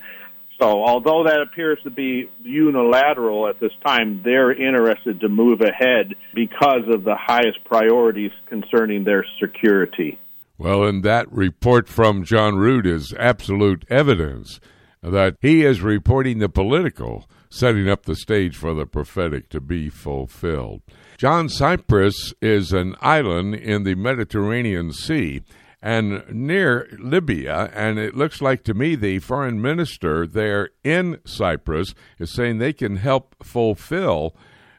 [0.61, 6.15] So, although that appears to be unilateral at this time, they're interested to move ahead
[6.35, 10.19] because of the highest priorities concerning their security.
[10.57, 14.59] Well, and that report from John Rood is absolute evidence
[15.03, 19.89] that he is reporting the political setting up the stage for the prophetic to be
[19.89, 20.83] fulfilled.
[21.17, 25.43] John Cyprus is an island in the Mediterranean Sea
[25.83, 31.95] and near Libya, and it looks like to me the foreign minister there in Cyprus
[32.19, 34.35] is saying they can help fulfill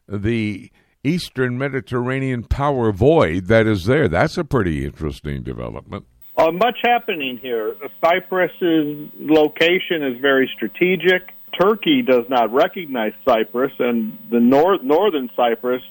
[0.08, 0.72] the
[1.04, 4.08] Eastern Mediterranean power void that is there.
[4.08, 6.06] That's a pretty interesting development.
[6.38, 7.76] Uh, much happening here.
[8.04, 11.32] Cyprus's location is very strategic.
[11.60, 15.82] Turkey does not recognize Cyprus, and the nor- northern Cyprus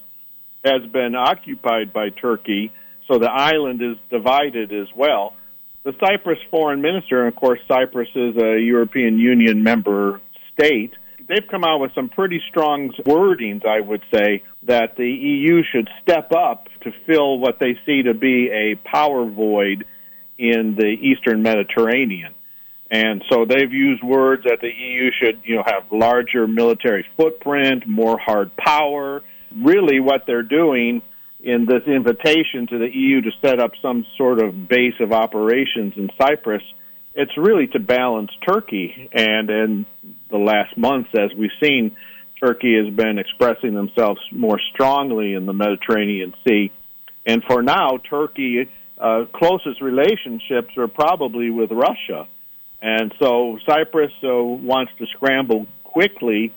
[0.65, 2.73] has been occupied by Turkey,
[3.09, 5.35] so the island is divided as well.
[5.85, 10.21] The Cyprus foreign minister, and of course, Cyprus is a European Union member
[10.53, 10.95] state,
[11.29, 15.89] they've come out with some pretty strong wordings, I would say, that the EU should
[16.03, 19.85] step up to fill what they see to be a power void
[20.39, 22.35] in the eastern Mediterranean.
[22.91, 27.87] And so they've used words that the EU should, you know, have larger military footprint,
[27.87, 29.23] more hard power.
[29.57, 31.03] Really what they're doing
[31.41, 35.95] in this invitation to the EU to set up some sort of base of operations
[35.97, 36.63] in Cyprus,
[37.15, 39.09] it's really to balance Turkey.
[39.13, 39.87] And in
[40.31, 41.97] the last months, as we've seen,
[42.41, 46.73] Turkey has been expressing themselves more strongly in the Mediterranean Sea.
[47.25, 48.69] And for now, Turkey
[48.99, 52.29] uh, closest relationships are probably with Russia.
[52.83, 56.55] And so Cyprus uh, wants to scramble quickly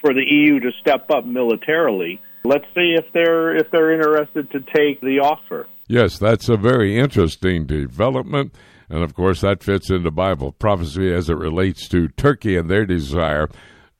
[0.00, 2.20] for the EU to step up militarily.
[2.44, 5.68] Let's see if they're if they're interested to take the offer.
[5.88, 8.54] Yes, that's a very interesting development.
[8.88, 12.84] And of course, that fits into Bible prophecy as it relates to Turkey and their
[12.84, 13.48] desire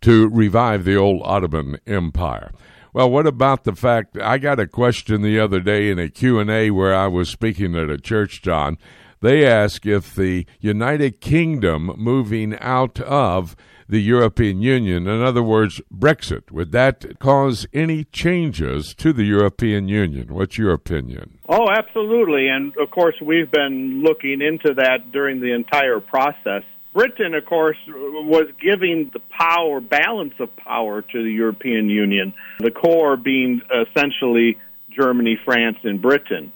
[0.02, 2.50] to revive the old Ottoman Empire.
[2.92, 6.70] Well, what about the fact I got a question the other day in a Q&A
[6.70, 8.76] where I was speaking at a church, John.
[9.22, 13.54] They ask if the United Kingdom moving out of
[13.88, 19.86] the European Union, in other words, Brexit, would that cause any changes to the European
[19.86, 20.34] Union?
[20.34, 21.38] What's your opinion?
[21.48, 22.48] Oh, absolutely.
[22.48, 26.64] And of course, we've been looking into that during the entire process.
[26.92, 32.72] Britain, of course, was giving the power, balance of power to the European Union, the
[32.72, 34.58] core being essentially
[34.90, 36.52] Germany, France, and Britain.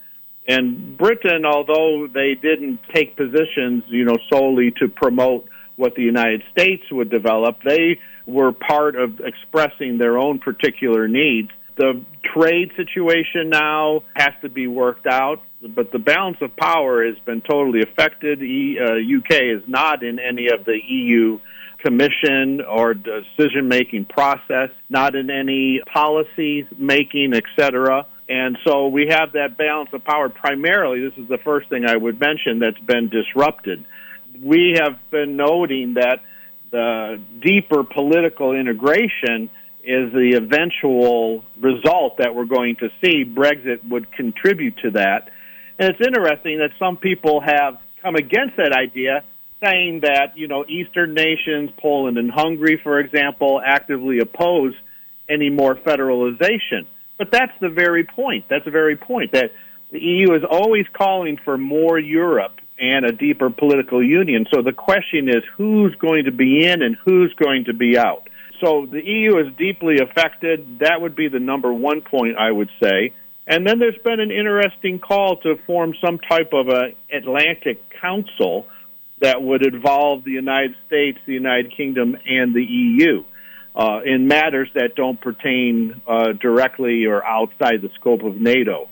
[0.48, 6.42] And Britain, although they didn't take positions, you know, solely to promote what the United
[6.52, 11.50] States would develop, they were part of expressing their own particular needs.
[11.76, 12.02] The
[12.34, 15.42] trade situation now has to be worked out
[15.74, 18.42] but the balance of power has been totally affected.
[18.42, 21.38] E, uh, UK is not in any of the EU
[21.78, 28.06] commission or decision making process, not in any policy making, etc.
[28.28, 31.08] And so we have that balance of power primarily.
[31.08, 33.84] This is the first thing I would mention that's been disrupted.
[34.40, 36.20] We have been noting that
[36.70, 39.48] the deeper political integration
[39.84, 43.24] is the eventual result that we're going to see.
[43.24, 45.30] Brexit would contribute to that.
[45.78, 49.22] And it's interesting that some people have come against that idea,
[49.62, 54.74] saying that, you know, Eastern nations, Poland and Hungary, for example, actively oppose
[55.28, 56.86] any more federalization.
[57.18, 58.44] But that's the very point.
[58.48, 59.52] That's the very point that
[59.90, 64.46] the EU is always calling for more Europe and a deeper political union.
[64.52, 68.28] So the question is who's going to be in and who's going to be out.
[68.60, 70.80] So the EU is deeply affected.
[70.80, 73.12] That would be the number one point I would say.
[73.46, 78.66] And then there's been an interesting call to form some type of a Atlantic Council
[79.20, 83.24] that would involve the United States, the United Kingdom, and the EU
[83.76, 88.88] uh, in matters that don't pertain uh, directly or outside the scope of NATO.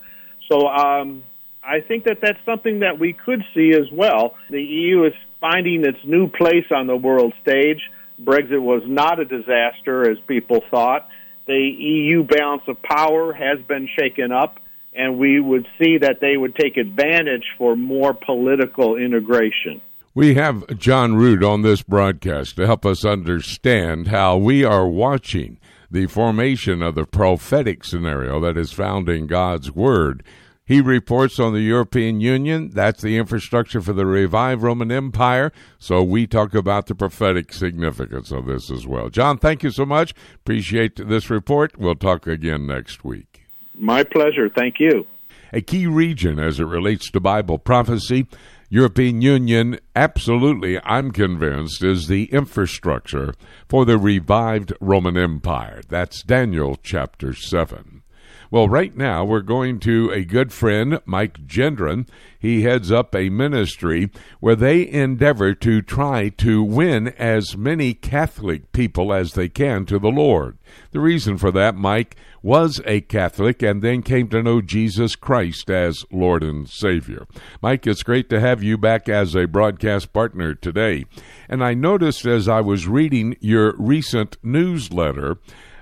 [0.51, 1.25] So um,
[1.62, 4.35] I think that that's something that we could see as well.
[4.51, 7.81] The EU is finding its new place on the world stage.
[8.23, 11.09] Brexit was not a disaster as people thought
[11.47, 14.59] the EU balance of power has been shaken up,
[14.94, 19.81] and we would see that they would take advantage for more political integration.
[20.16, 25.59] We have John Root on this broadcast to help us understand how we are watching
[25.90, 30.22] the formation of the prophetic scenario that is found in God's Word.
[30.64, 32.70] He reports on the European Union.
[32.72, 35.50] That's the infrastructure for the revived Roman Empire.
[35.81, 39.09] So we talk about the prophetic significance of this as well.
[39.09, 40.14] John, thank you so much.
[40.36, 41.76] Appreciate this report.
[41.76, 43.49] We'll talk again next week.
[43.76, 44.49] My pleasure.
[44.49, 45.07] Thank you.
[45.53, 48.26] A key region as it relates to Bible prophecy.
[48.70, 53.34] European Union, absolutely, I'm convinced, is the infrastructure
[53.68, 55.82] for the revived Roman Empire.
[55.88, 58.02] That's Daniel chapter 7.
[58.50, 62.08] Well, right now we're going to a good friend, Mike Gendron.
[62.38, 68.70] He heads up a ministry where they endeavor to try to win as many Catholic
[68.72, 70.56] people as they can to the Lord.
[70.92, 75.70] The reason for that, Mike was a Catholic and then came to know Jesus Christ
[75.70, 77.26] as Lord and Savior.
[77.62, 81.07] Mike, it's great to have you back as a broadcast partner today.
[81.49, 85.38] And I noticed as I was reading your recent newsletter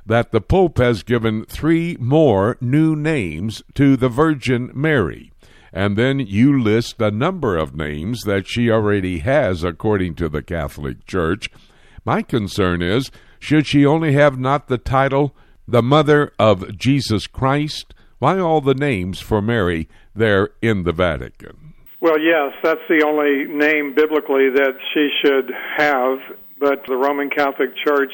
[0.07, 5.33] that the Pope has given three more new names to the Virgin Mary.
[5.73, 10.43] And then you list a number of names that she already has according to the
[10.43, 11.51] Catholic Church.
[12.05, 13.11] My concern is
[13.41, 15.35] should she only have not the title
[15.67, 17.95] the Mother of Jesus Christ?
[18.19, 21.75] Why all the names for Mary there in the Vatican?
[22.01, 26.19] Well, yes, that's the only name biblically that she should have,
[26.59, 28.13] but the Roman Catholic Church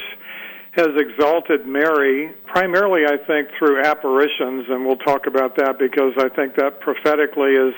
[0.72, 6.28] has exalted Mary primarily, I think, through apparitions, and we'll talk about that because I
[6.28, 7.74] think that prophetically is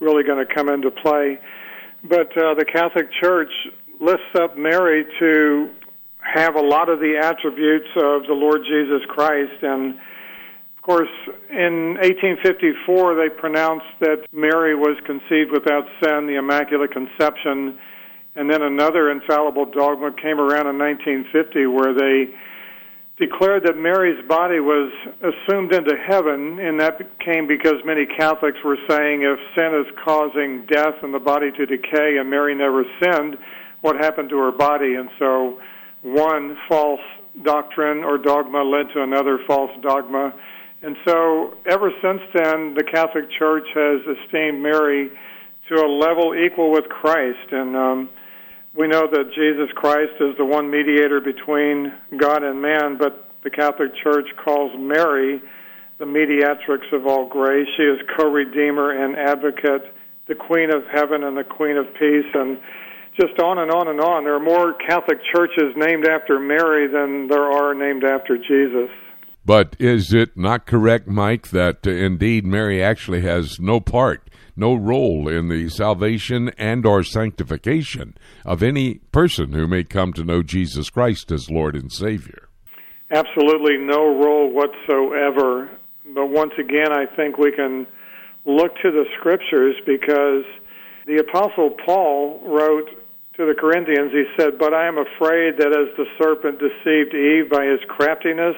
[0.00, 1.38] really going to come into play.
[2.04, 3.50] But uh, the Catholic Church
[4.00, 5.70] lifts up Mary to
[6.34, 9.62] have a lot of the attributes of the Lord Jesus Christ.
[9.62, 11.12] And of course,
[11.50, 17.78] in 1854, they pronounced that Mary was conceived without sin, the Immaculate Conception
[18.36, 22.28] and then another infallible dogma came around in 1950 where they
[23.16, 24.92] declared that Mary's body was
[25.24, 30.66] assumed into heaven, and that came because many Catholics were saying if sin is causing
[30.66, 33.38] death and the body to decay and Mary never sinned,
[33.80, 34.96] what happened to her body?
[34.96, 35.58] And so
[36.02, 37.00] one false
[37.42, 40.32] doctrine or dogma led to another false dogma.
[40.82, 45.10] And so ever since then, the Catholic Church has esteemed Mary
[45.68, 47.50] to a level equal with Christ.
[47.50, 48.10] And um,
[48.74, 53.50] we know that Jesus Christ is the one mediator between God and man, but the
[53.50, 55.40] Catholic Church calls Mary
[55.98, 57.66] the mediatrix of all grace.
[57.76, 59.92] She is co redeemer and advocate,
[60.28, 62.58] the Queen of heaven and the Queen of peace, and
[63.20, 64.24] just on and on and on.
[64.24, 68.90] There are more Catholic churches named after Mary than there are named after Jesus.
[69.44, 74.74] But is it not correct, Mike, that uh, indeed Mary actually has no part no
[74.74, 80.42] role in the salvation and or sanctification of any person who may come to know
[80.42, 82.48] Jesus Christ as Lord and Savior.
[83.10, 85.70] Absolutely no role whatsoever.
[86.14, 87.86] But once again, I think we can
[88.46, 90.44] look to the scriptures because
[91.06, 92.88] the Apostle Paul wrote
[93.36, 97.50] to the Corinthians, he said, But I am afraid that as the serpent deceived Eve
[97.50, 98.56] by his craftiness,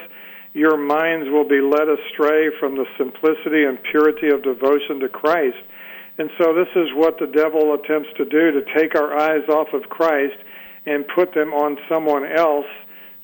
[0.54, 5.58] your minds will be led astray from the simplicity and purity of devotion to Christ.
[6.18, 9.68] And so this is what the devil attempts to do to take our eyes off
[9.72, 10.38] of Christ
[10.86, 12.66] and put them on someone else.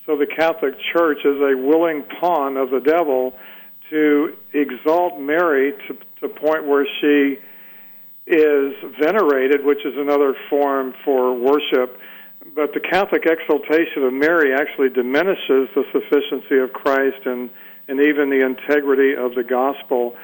[0.07, 3.35] So the Catholic Church is a willing pawn of the devil
[3.91, 7.39] to exalt Mary to the point where she
[8.27, 11.99] is venerated, which is another form for worship.
[12.55, 17.51] But the Catholic exaltation of Mary actually diminishes the sufficiency of Christ and,
[17.89, 20.15] and even the integrity of the gospel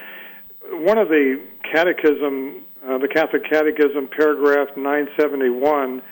[0.73, 1.43] one of the
[1.73, 6.03] catechism, uh, the Catholic Catechism, paragraph 971,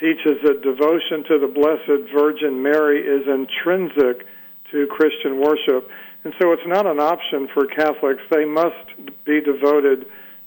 [0.00, 4.26] teaches that devotion to the Blessed Virgin Mary is intrinsic
[4.72, 5.88] to Christian worship.
[6.24, 8.22] And so it's not an option for Catholics.
[8.30, 8.90] They must
[9.24, 10.06] be devoted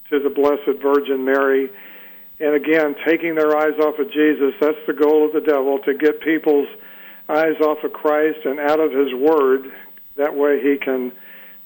[0.10, 1.70] to the Blessed Virgin Mary.
[2.40, 5.94] And again, taking their eyes off of Jesus, that's the goal of the devil, to
[5.94, 6.68] get people's
[7.30, 9.72] eyes off of Christ and out of his word.
[10.18, 11.12] That way he can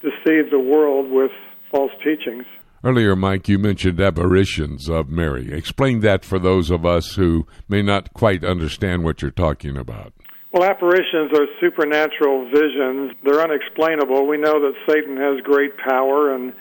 [0.01, 1.31] deceive the world with
[1.71, 2.45] false teachings.
[2.83, 5.51] Earlier, Mike, you mentioned apparitions of Mary.
[5.51, 10.13] Explain that for those of us who may not quite understand what you're talking about.
[10.53, 13.11] Well, apparitions are supernatural visions.
[13.23, 14.25] They're unexplainable.
[14.25, 16.53] We know that Satan has great power, and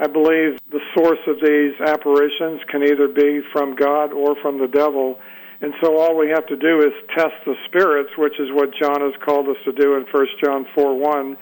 [0.00, 4.68] I believe the source of these apparitions can either be from God or from the
[4.68, 5.18] devil.
[5.60, 9.00] And so all we have to do is test the spirits, which is what John
[9.00, 11.36] has called us to do in 1 John 4 1.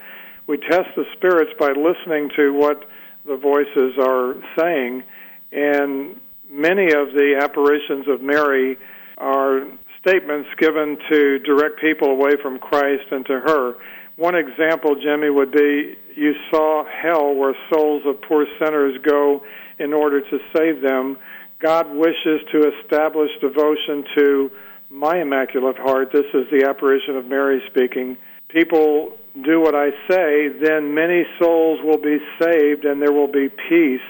[0.47, 2.83] We test the spirits by listening to what
[3.27, 5.03] the voices are saying.
[5.51, 8.77] And many of the apparitions of Mary
[9.19, 9.67] are
[10.01, 13.75] statements given to direct people away from Christ and to her.
[14.17, 19.41] One example, Jimmy, would be you saw hell where souls of poor sinners go
[19.77, 21.17] in order to save them.
[21.59, 24.51] God wishes to establish devotion to
[24.89, 26.09] my Immaculate Heart.
[26.13, 28.17] This is the apparition of Mary speaking.
[28.49, 29.15] People
[29.45, 34.01] do what I say, then many souls will be saved and there will be peace.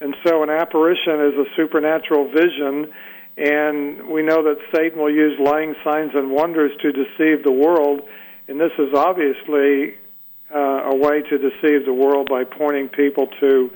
[0.00, 2.92] And so an apparition is a supernatural vision,
[3.36, 8.02] and we know that Satan will use lying signs and wonders to deceive the world,
[8.48, 9.94] and this is obviously
[10.54, 13.70] uh, a way to deceive the world by pointing people to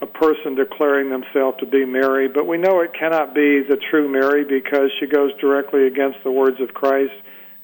[0.00, 2.28] a person declaring themselves to be Mary.
[2.28, 6.30] But we know it cannot be the true Mary because she goes directly against the
[6.30, 7.14] words of Christ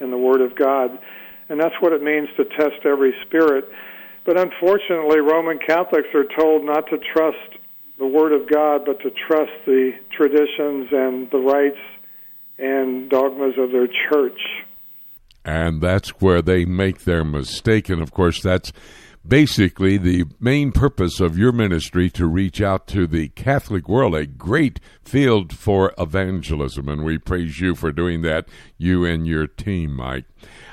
[0.01, 0.99] and the Word of God.
[1.49, 3.69] And that's what it means to test every spirit.
[4.25, 7.59] But unfortunately, Roman Catholics are told not to trust
[7.99, 11.77] the Word of God, but to trust the traditions and the rites
[12.59, 14.41] and dogmas of their church.
[15.45, 17.89] And that's where they make their mistake.
[17.89, 18.73] And of course, that's
[19.27, 24.27] basically the main purpose of your ministry to reach out to the Catholic world, a
[24.27, 26.89] great field for evangelism.
[26.89, 30.25] And we praise you for doing that, you and your team, Mike.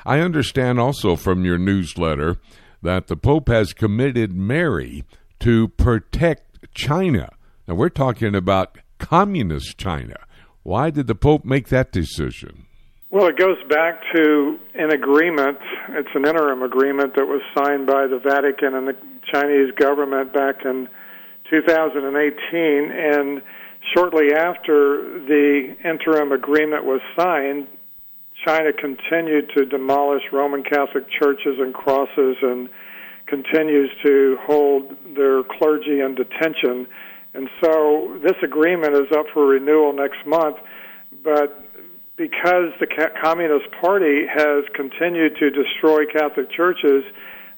[0.05, 2.37] I understand also from your newsletter
[2.81, 5.03] that the Pope has committed Mary
[5.39, 7.29] to protect China.
[7.67, 10.15] Now, we're talking about communist China.
[10.63, 12.65] Why did the Pope make that decision?
[13.11, 15.57] Well, it goes back to an agreement.
[15.89, 18.95] It's an interim agreement that was signed by the Vatican and the
[19.33, 20.87] Chinese government back in
[21.49, 22.91] 2018.
[22.91, 23.41] And
[23.95, 27.67] shortly after the interim agreement was signed,
[28.45, 32.69] China continued to demolish Roman Catholic churches and crosses and
[33.25, 36.85] continues to hold their clergy in detention.
[37.33, 40.57] And so this agreement is up for renewal next month,
[41.23, 41.68] but
[42.19, 42.87] because the
[43.23, 47.05] Communist Party has continued to destroy Catholic churches,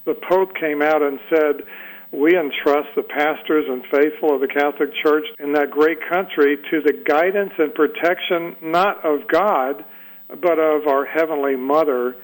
[0.06, 1.66] the Pope came out and said,
[2.12, 6.80] We entrust the pastors and faithful of the Catholic Church in that great country to
[6.86, 9.84] the guidance and protection not of God,
[10.30, 12.16] but of our Heavenly Mother,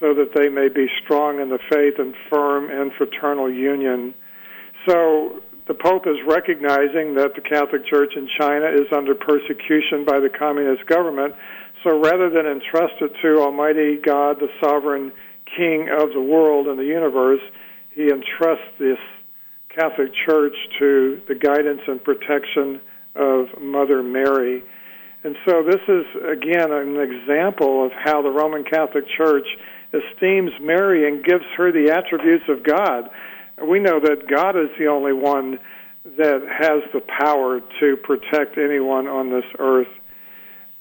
[0.00, 4.12] so that they may be strong in the faith and firm in fraternal union.
[4.88, 10.18] So the Pope is recognizing that the Catholic Church in China is under persecution by
[10.18, 11.32] the communist government.
[11.82, 15.12] So rather than entrust it to Almighty God, the sovereign
[15.56, 17.40] King of the world and the universe,
[17.94, 18.98] he entrusts this
[19.68, 22.80] Catholic Church to the guidance and protection
[23.16, 24.62] of Mother Mary.
[25.24, 29.46] And so this is, again, an example of how the Roman Catholic Church
[29.92, 33.10] esteems Mary and gives her the attributes of God
[33.62, 35.58] we know that God is the only one
[36.16, 39.88] that has the power to protect anyone on this earth.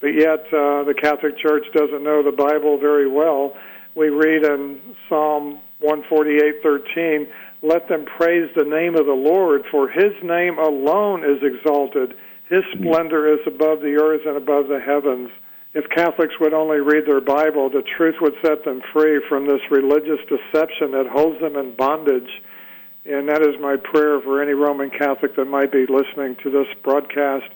[0.01, 3.55] But yet, uh, the Catholic Church doesn't know the Bible very well.
[3.95, 7.27] We read in Psalm 148:13,
[7.61, 12.13] "Let them praise the name of the Lord, for His name alone is exalted.
[12.49, 15.29] His splendor is above the earth and above the heavens."
[15.73, 19.61] If Catholics would only read their Bible, the truth would set them free from this
[19.69, 22.41] religious deception that holds them in bondage
[23.05, 26.67] and that is my prayer for any Roman Catholic that might be listening to this
[26.83, 27.49] broadcast.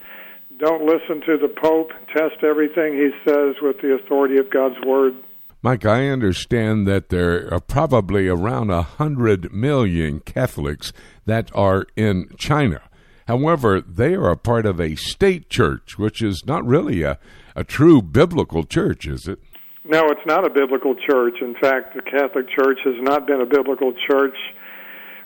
[0.63, 1.91] Don't listen to the Pope.
[2.15, 5.13] Test everything he says with the authority of God's Word.
[5.61, 10.93] Mike, I understand that there are probably around a hundred million Catholics
[11.25, 12.81] that are in China.
[13.27, 17.19] However, they are a part of a state church, which is not really a,
[17.57, 19.39] a true biblical church, is it?
[19.83, 21.41] No, it's not a biblical church.
[21.41, 24.37] In fact, the Catholic Church has not been a biblical church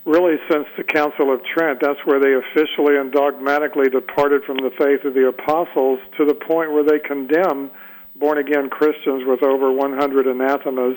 [0.07, 1.79] really since the Council of Trent.
[1.81, 6.33] That's where they officially and dogmatically departed from the faith of the apostles to the
[6.33, 7.69] point where they condemn
[8.15, 10.95] born again Christians with over 100 anathemas.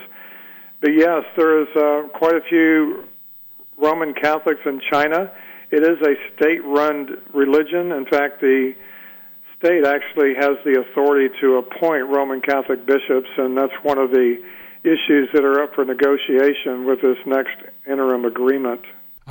[0.81, 3.05] But yes, there is uh, quite a few
[3.77, 5.31] Roman Catholics in China.
[5.73, 7.91] It is a state run religion.
[7.93, 8.75] In fact, the
[9.59, 14.37] state actually has the authority to appoint Roman Catholic bishops, and that's one of the
[14.85, 18.81] issues that are up for negotiation with this next interim agreement.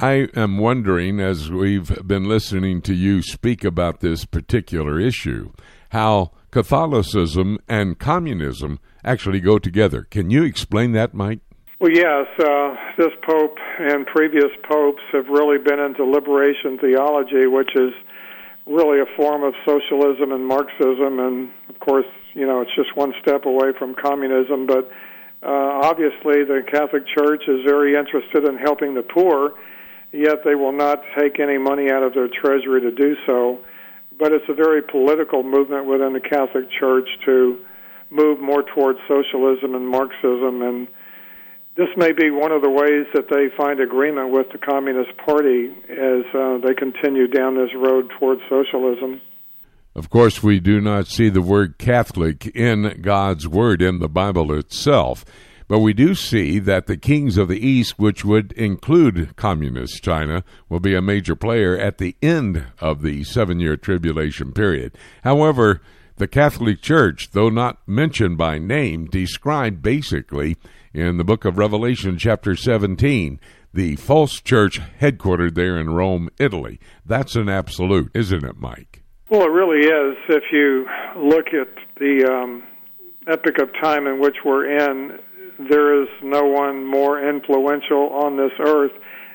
[0.02, 5.52] I am wondering, as we've been listening to you speak about this particular issue,
[5.90, 10.04] how Catholicism and communism actually go together.
[10.04, 11.40] Can you explain that, Mike?
[11.82, 12.28] Well, yes.
[12.40, 17.92] Uh, this pope and previous popes have really been into liberation theology, which is
[18.68, 21.20] really a form of socialism and Marxism.
[21.20, 24.66] And of course, you know, it's just one step away from communism.
[24.66, 24.90] But
[25.44, 29.56] uh, obviously, the Catholic Church is very interested in helping the poor
[30.12, 33.60] yet they will not take any money out of their treasury to do so.
[34.18, 37.58] But it's a very political movement within the Catholic Church to
[38.10, 40.62] move more towards socialism and Marxism.
[40.62, 40.88] And
[41.78, 45.72] this may be one of the ways that they find agreement with the Communist Party
[45.90, 49.22] as uh, they continue down this road towards socialism.
[49.96, 54.54] Of course, we do not see the word Catholic in God's Word in the Bible
[54.54, 55.26] itself.
[55.70, 60.44] But we do see that the kings of the East, which would include communist China,
[60.68, 64.98] will be a major player at the end of the seven year tribulation period.
[65.24, 65.82] However,
[66.18, 70.58] The Catholic Church, though not mentioned by name, described basically
[70.92, 73.40] in the book of Revelation, chapter 17,
[73.72, 76.80] the false church headquartered there in Rome, Italy.
[77.06, 79.04] That's an absolute, isn't it, Mike?
[79.30, 80.18] Well, it really is.
[80.28, 82.64] If you look at the um,
[83.28, 85.20] epoch of time in which we're in,
[85.68, 88.94] there is no one more influential on this earth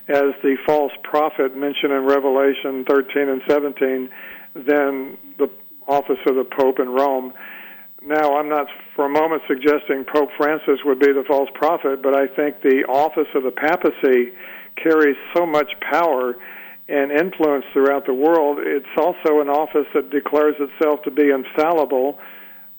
[0.09, 4.11] as the false prophet mentioned in Revelation 13 and 17
[4.55, 5.51] than the
[5.87, 7.33] office of the Pope in Rome.
[8.03, 12.15] Now, I'm not for a moment suggesting Pope Francis would be the false prophet, but
[12.15, 14.33] I think the office of the papacy
[14.77, 16.37] carries so much power
[16.89, 18.59] and influence throughout the world.
[18.61, 22.19] It's also an office that declares itself to be infallible,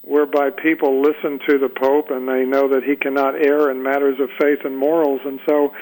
[0.05, 4.19] whereby people listen to the Pope and they know that he cannot err in matters
[4.19, 5.21] of faith and morals.
[5.25, 5.73] And so,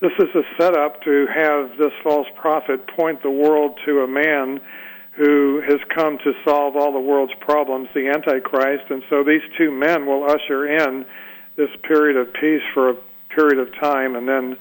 [0.00, 4.60] this is a setup to have this false prophet point the world to a man
[5.16, 8.90] who has come to solve all the world's problems, the Antichrist.
[8.90, 11.04] And so these two men will usher in
[11.56, 12.96] this period of peace for a
[13.28, 14.56] period of time, and then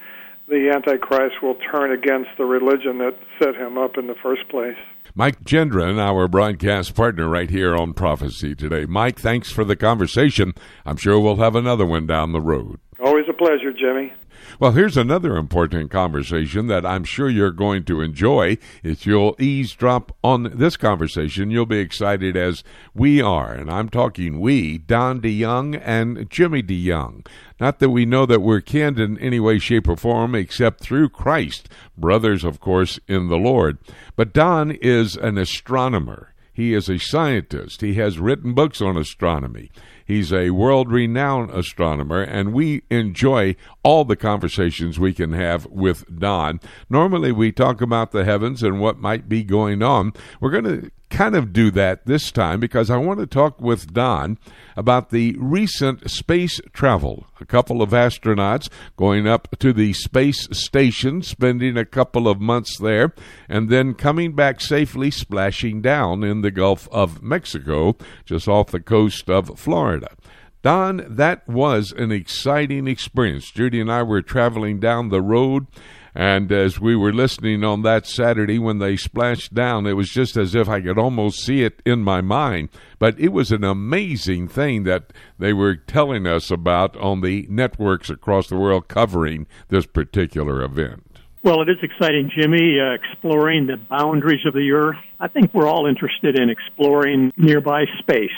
[0.47, 4.77] the Antichrist will turn against the religion that set him up in the first place.
[5.13, 8.85] Mike Gendron, our broadcast partner right here on Prophecy today.
[8.85, 10.53] Mike, thanks for the conversation.
[10.85, 12.79] I'm sure we'll have another one down the road.
[13.21, 14.13] Always a pleasure, Jimmy.
[14.59, 18.57] Well, here's another important conversation that I'm sure you're going to enjoy.
[18.81, 22.63] If you'll eavesdrop on this conversation, you'll be excited as
[22.95, 23.53] we are.
[23.53, 27.27] And I'm talking we, Don DeYoung and Jimmy DeYoung.
[27.59, 31.09] Not that we know that we're kin in any way, shape, or form except through
[31.09, 33.77] Christ, brothers, of course, in the Lord.
[34.15, 36.33] But Don is an astronomer.
[36.53, 37.81] He is a scientist.
[37.81, 39.71] He has written books on astronomy.
[40.11, 46.03] He's a world renowned astronomer, and we enjoy all the conversations we can have with
[46.19, 46.59] Don.
[46.89, 50.11] Normally, we talk about the heavens and what might be going on.
[50.41, 53.93] We're going to kind of do that this time because I want to talk with
[53.93, 54.39] Don
[54.75, 57.27] about the recent space travel.
[57.39, 62.77] A couple of astronauts going up to the space station, spending a couple of months
[62.77, 63.13] there,
[63.49, 67.95] and then coming back safely, splashing down in the Gulf of Mexico,
[68.25, 70.15] just off the coast of Florida.
[70.61, 73.51] Don, that was an exciting experience.
[73.51, 75.67] Judy and I were traveling down the road
[76.13, 80.35] and as we were listening on that Saturday when they splashed down, it was just
[80.35, 82.69] as if I could almost see it in my mind.
[82.99, 88.09] But it was an amazing thing that they were telling us about on the networks
[88.09, 91.05] across the world covering this particular event.
[91.43, 94.97] Well, it is exciting, Jimmy, uh, exploring the boundaries of the Earth.
[95.19, 98.29] I think we're all interested in exploring nearby space.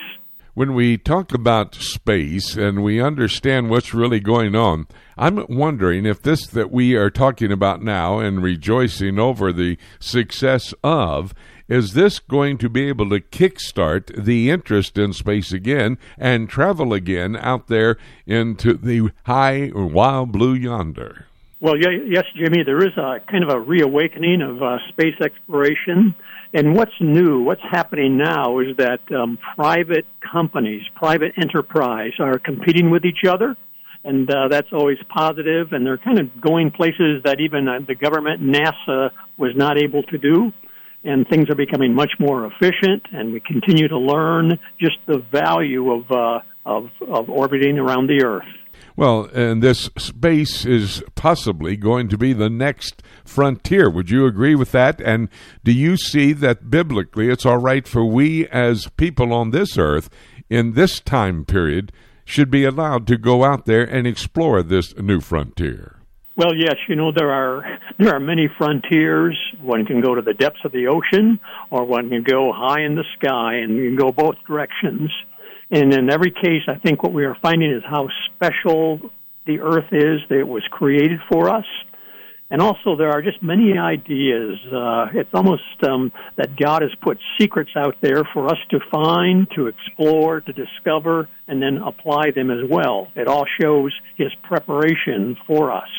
[0.53, 4.87] When we talk about space and we understand what's really going on,
[5.17, 10.73] I'm wondering if this that we are talking about now and rejoicing over the success
[10.83, 11.33] of
[11.69, 16.93] is this going to be able to kickstart the interest in space again and travel
[16.93, 21.25] again out there into the high wild blue yonder?
[21.61, 26.13] Well, yes, Jimmy, there is a kind of a reawakening of uh, space exploration.
[26.53, 32.89] And what's new, what's happening now is that um, private companies, private enterprise are competing
[32.89, 33.55] with each other
[34.03, 35.71] and uh, that's always positive.
[35.71, 40.03] And they're kind of going places that even uh, the government, NASA, was not able
[40.03, 40.51] to do.
[41.05, 45.91] And things are becoming much more efficient, and we continue to learn just the value
[45.91, 48.47] of uh, of, of orbiting around the Earth.
[48.95, 53.89] Well, and this space is possibly going to be the next frontier.
[53.89, 55.01] Would you agree with that?
[55.01, 55.29] And
[55.63, 60.09] do you see that biblically it's all right for we as people on this earth
[60.49, 61.91] in this time period
[62.25, 65.97] should be allowed to go out there and explore this new frontier.
[66.35, 69.37] Well, yes, you know there are there are many frontiers.
[69.61, 72.95] One can go to the depths of the ocean, or one can go high in
[72.95, 75.11] the sky, and you can go both directions.
[75.69, 79.11] And in every case, I think what we are finding is how special
[79.45, 81.65] the Earth is that it was created for us,
[82.49, 84.59] and also, there are just many ideas.
[84.71, 89.47] Uh, it's almost um, that God has put secrets out there for us to find,
[89.55, 93.07] to explore, to discover, and then apply them as well.
[93.15, 95.89] It all shows His preparation for us.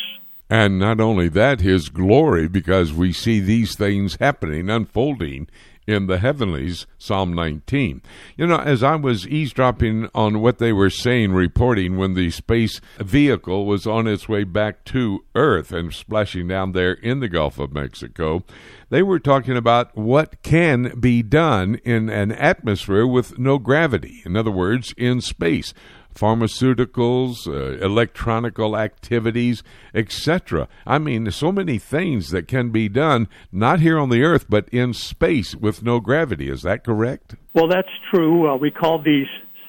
[0.48, 5.48] And not only that, His glory, because we see these things happening, unfolding
[5.86, 8.02] in the heavenlies, Psalm 19.
[8.36, 12.80] You know, as I was eavesdropping on what they were saying, reporting when the space
[12.98, 17.58] vehicle was on its way back to Earth and splashing down there in the Gulf
[17.58, 18.44] of Mexico,
[18.90, 24.22] they were talking about what can be done in an atmosphere with no gravity.
[24.24, 25.74] In other words, in space
[26.14, 29.62] pharmaceuticals, uh, electronical activities,
[29.94, 30.68] etc.
[30.86, 34.46] I mean, there's so many things that can be done not here on the Earth,
[34.48, 36.48] but in space with no gravity.
[36.48, 37.34] Is that correct?
[37.52, 38.50] Well, that's true.
[38.50, 39.26] Uh, we call these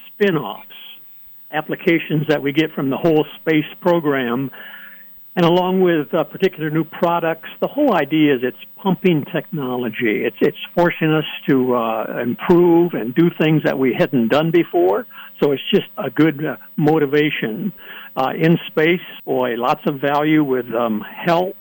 [0.07, 0.67] spin offs,
[1.51, 4.51] applications that we get from the whole space program.
[5.37, 10.23] And along with uh, particular new products, the whole idea is it's pumping technology.
[10.23, 15.05] It's it's forcing us to uh, improve and do things that we hadn't done before.
[15.41, 17.73] So it's just a good uh, motivation.
[18.15, 21.55] Uh, in space, boy, lots of value with um, health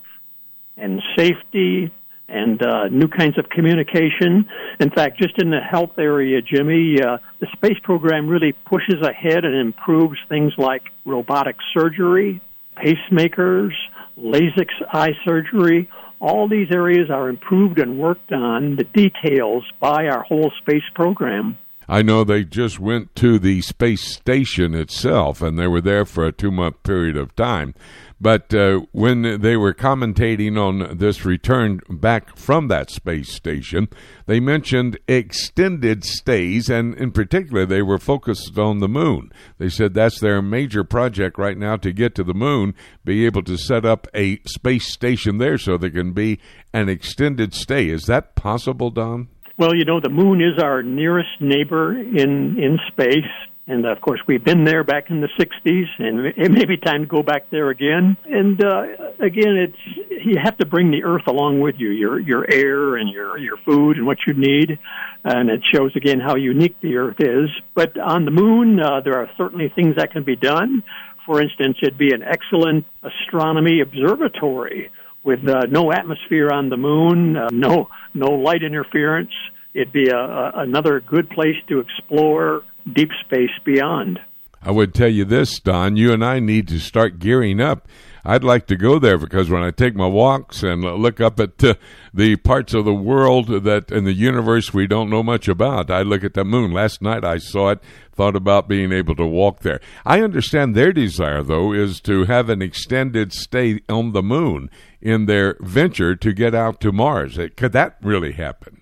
[0.77, 1.93] and safety
[2.29, 4.49] and uh, new kinds of communication.
[4.81, 9.45] In fact, just in the health area, Jimmy, uh, the space program really pushes ahead
[9.45, 12.41] and improves things like robotic surgery,
[12.77, 13.73] pacemakers,
[14.19, 15.89] LASIK eye surgery.
[16.21, 21.59] All these areas are improved and worked on, the details by our whole space program.
[21.89, 26.27] I know they just went to the space station itself, and they were there for
[26.27, 27.75] a two month period of time.
[28.21, 33.89] But uh, when they were commentating on this return back from that space station,
[34.25, 39.31] they mentioned extended stays, and in particular, they were focused on the moon.
[39.59, 42.75] They said that's their major project right now to get to the moon,
[43.05, 46.39] be able to set up a space station there so there can be
[46.73, 47.89] an extended stay.
[47.91, 49.29] Is that possible, Don?
[49.57, 53.31] Well, you know, the moon is our nearest neighbor in in space,
[53.69, 57.03] and of course we've been there back in the '60s, and it may be time
[57.03, 58.17] to go back there again.
[58.25, 58.83] And uh,
[59.21, 63.09] again, it's you have to bring the Earth along with you, your your air and
[63.09, 64.77] your your food and what you need,
[65.23, 67.49] and it shows again how unique the Earth is.
[67.77, 70.83] But on the moon, uh, there are certainly things that can be done.
[71.27, 74.91] For instance, it'd be an excellent astronomy observatory
[75.25, 79.33] with uh, no atmosphere on the moon, uh, no no light interference.
[79.73, 84.21] It'd be a, a, another good place to explore deep space beyond.
[84.63, 85.97] I would tell you this, Don.
[85.97, 87.89] You and I need to start gearing up.
[88.25, 91.63] I'd like to go there because when I take my walks and look up at
[91.63, 91.75] uh,
[92.13, 96.03] the parts of the world that in the universe we don't know much about, I
[96.03, 96.73] look at the moon.
[96.73, 97.81] Last night I saw it,
[98.13, 99.81] thought about being able to walk there.
[100.07, 104.71] I understand their desire, though, is to have an extended stay on the moon
[105.03, 107.39] in their venture to get out to Mars.
[107.57, 108.81] Could that really happen?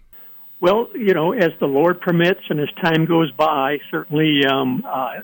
[0.61, 5.15] Well, you know, as the Lord permits and as time goes by, certainly um, uh,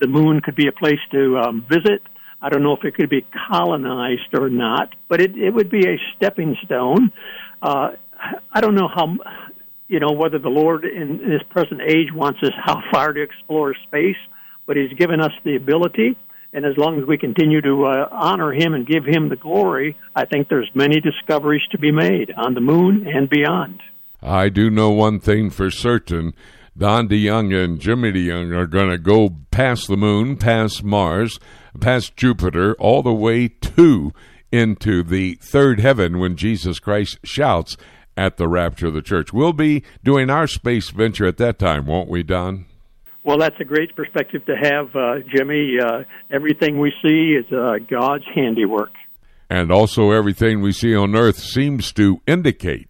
[0.00, 2.02] the moon could be a place to um, visit.
[2.42, 5.86] I don't know if it could be colonized or not, but it, it would be
[5.86, 7.12] a stepping stone.
[7.60, 7.90] Uh,
[8.52, 9.16] I don't know how,
[9.88, 13.22] you know, whether the Lord in, in His present age wants us how far to
[13.22, 14.16] explore space,
[14.66, 16.16] but He's given us the ability.
[16.52, 19.96] And as long as we continue to uh, honor him and give him the glory,
[20.16, 23.80] I think there's many discoveries to be made on the moon and beyond.
[24.20, 26.34] I do know one thing for certain.
[26.76, 31.38] Don DeYoung and Jimmy DeYoung are going to go past the moon, past Mars,
[31.78, 34.12] past Jupiter, all the way to
[34.52, 37.76] into the third heaven when Jesus Christ shouts
[38.16, 39.32] at the rapture of the church.
[39.32, 42.66] We'll be doing our space venture at that time, won't we, Don?
[43.22, 45.76] Well, that's a great perspective to have, uh, Jimmy.
[45.80, 48.92] Uh, everything we see is uh, God's handiwork.
[49.48, 52.89] And also, everything we see on Earth seems to indicate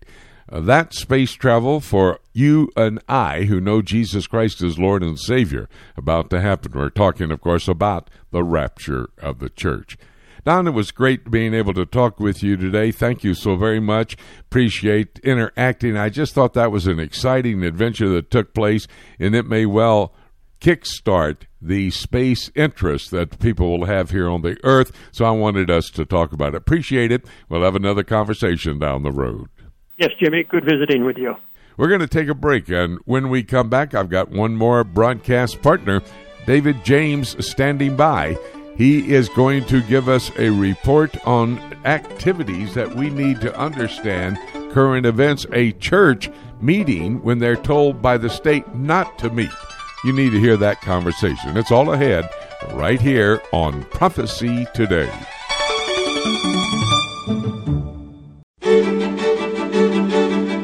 [0.51, 5.19] Uh, that space travel for you and I, who know Jesus Christ as Lord and
[5.19, 6.73] Savior, about to happen.
[6.75, 9.97] We're talking, of course, about the rapture of the church.
[10.45, 12.91] Don, it was great being able to talk with you today.
[12.91, 14.17] Thank you so very much.
[14.41, 15.97] Appreciate interacting.
[15.97, 18.89] I just thought that was an exciting adventure that took place,
[19.19, 20.15] and it may well
[20.61, 24.93] kickstart the space interest that people will have here on the Earth.
[25.13, 26.59] So I wanted us to talk about it.
[26.59, 27.25] Appreciate it.
[27.49, 29.49] We'll have another conversation down the road.
[30.01, 30.45] Yes, Jimmy.
[30.45, 31.37] Good visiting with you.
[31.77, 34.83] We're going to take a break, and when we come back, I've got one more
[34.83, 36.01] broadcast partner,
[36.47, 38.39] David James, standing by.
[38.77, 44.39] He is going to give us a report on activities that we need to understand
[44.73, 46.31] current events, a church
[46.63, 49.51] meeting when they're told by the state not to meet.
[50.05, 51.59] You need to hear that conversation.
[51.59, 52.27] It's all ahead
[52.73, 55.11] right here on Prophecy Today.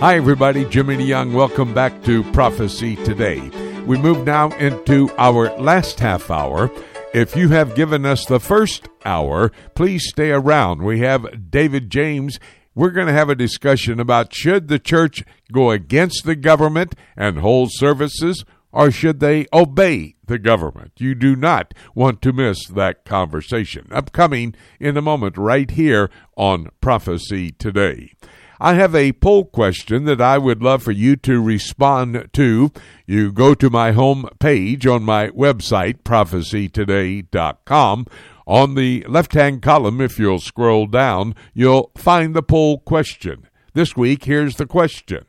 [0.00, 0.66] Hi, everybody.
[0.66, 1.32] Jimmy DeYoung.
[1.32, 3.40] Welcome back to Prophecy Today.
[3.86, 6.70] We move now into our last half hour.
[7.14, 10.82] If you have given us the first hour, please stay around.
[10.82, 12.38] We have David James.
[12.74, 17.38] We're going to have a discussion about should the church go against the government and
[17.38, 20.92] hold services or should they obey the government?
[20.98, 23.88] You do not want to miss that conversation.
[23.90, 28.12] Upcoming in a moment, right here on Prophecy Today.
[28.60, 32.72] I have a poll question that I would love for you to respond to.
[33.06, 38.06] You go to my home page on my website, prophecytoday.com.
[38.46, 43.48] On the left hand column, if you'll scroll down, you'll find the poll question.
[43.74, 45.26] This week, here's the question.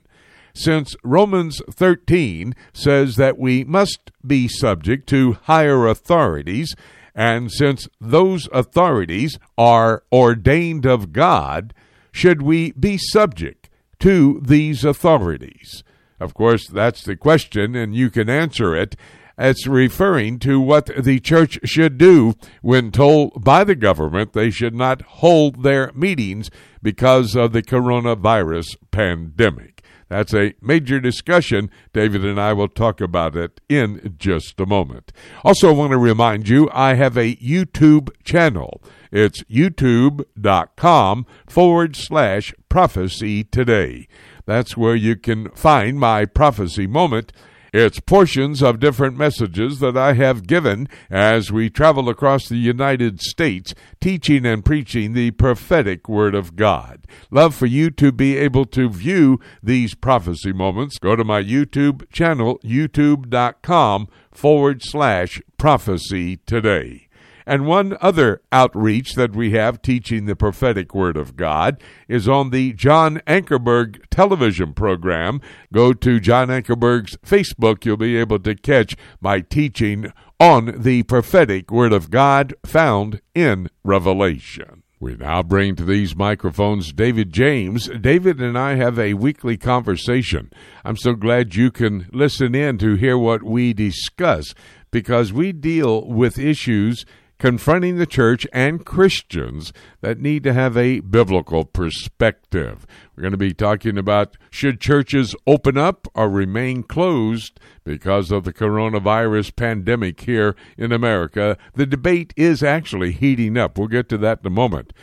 [0.53, 6.75] Since Romans 13 says that we must be subject to higher authorities,
[7.13, 11.73] and since those authorities are ordained of God,
[12.17, 15.83] should we be subject to these authorities?
[16.19, 18.95] Of course, that's the question, and you can answer it.
[19.37, 24.73] It's referring to what the church should do when told by the government they should
[24.73, 26.49] not hold their meetings
[26.81, 29.83] because of the coronavirus pandemic.
[30.09, 31.69] That's a major discussion.
[31.93, 35.11] David and I will talk about it in just a moment.
[35.43, 38.81] Also, I want to remind you I have a YouTube channel.
[39.11, 44.07] It's youtube.com forward slash prophecy today.
[44.45, 47.33] That's where you can find my prophecy moment.
[47.73, 53.21] It's portions of different messages that I have given as we travel across the United
[53.21, 57.05] States teaching and preaching the prophetic Word of God.
[57.29, 60.97] Love for you to be able to view these prophecy moments.
[60.97, 67.06] Go to my YouTube channel, youtube.com forward slash prophecy today.
[67.47, 72.49] And one other outreach that we have teaching the prophetic word of God is on
[72.49, 75.39] the John Ankerberg television program.
[75.71, 77.85] Go to John Ankerberg's Facebook.
[77.85, 83.69] You'll be able to catch my teaching on the prophetic word of God found in
[83.81, 84.83] Revelation.
[84.99, 87.87] We now bring to these microphones David James.
[87.87, 90.51] David and I have a weekly conversation.
[90.83, 94.53] I'm so glad you can listen in to hear what we discuss
[94.91, 97.05] because we deal with issues
[97.39, 99.71] confronting the church and Christians
[100.01, 102.87] that need to have a biblical perspective.
[103.15, 108.43] We're going to be talking about should churches open up or remain closed because of
[108.43, 111.57] the coronavirus pandemic here in America.
[111.75, 113.77] The debate is actually heating up.
[113.77, 114.93] We'll get to that in a moment.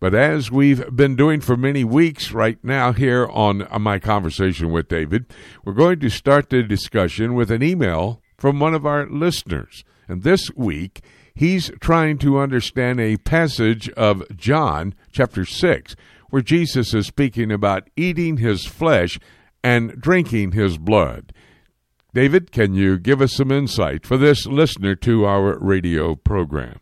[0.00, 4.88] But as we've been doing for many weeks right now here on my conversation with
[4.88, 5.26] David,
[5.64, 9.84] we're going to start the discussion with an email from one of our listeners.
[10.08, 11.02] And this week,
[11.34, 15.96] he's trying to understand a passage of John chapter 6
[16.30, 19.18] where Jesus is speaking about eating his flesh
[19.62, 21.32] and drinking his blood.
[22.14, 26.78] David, can you give us some insight for this listener to our radio program?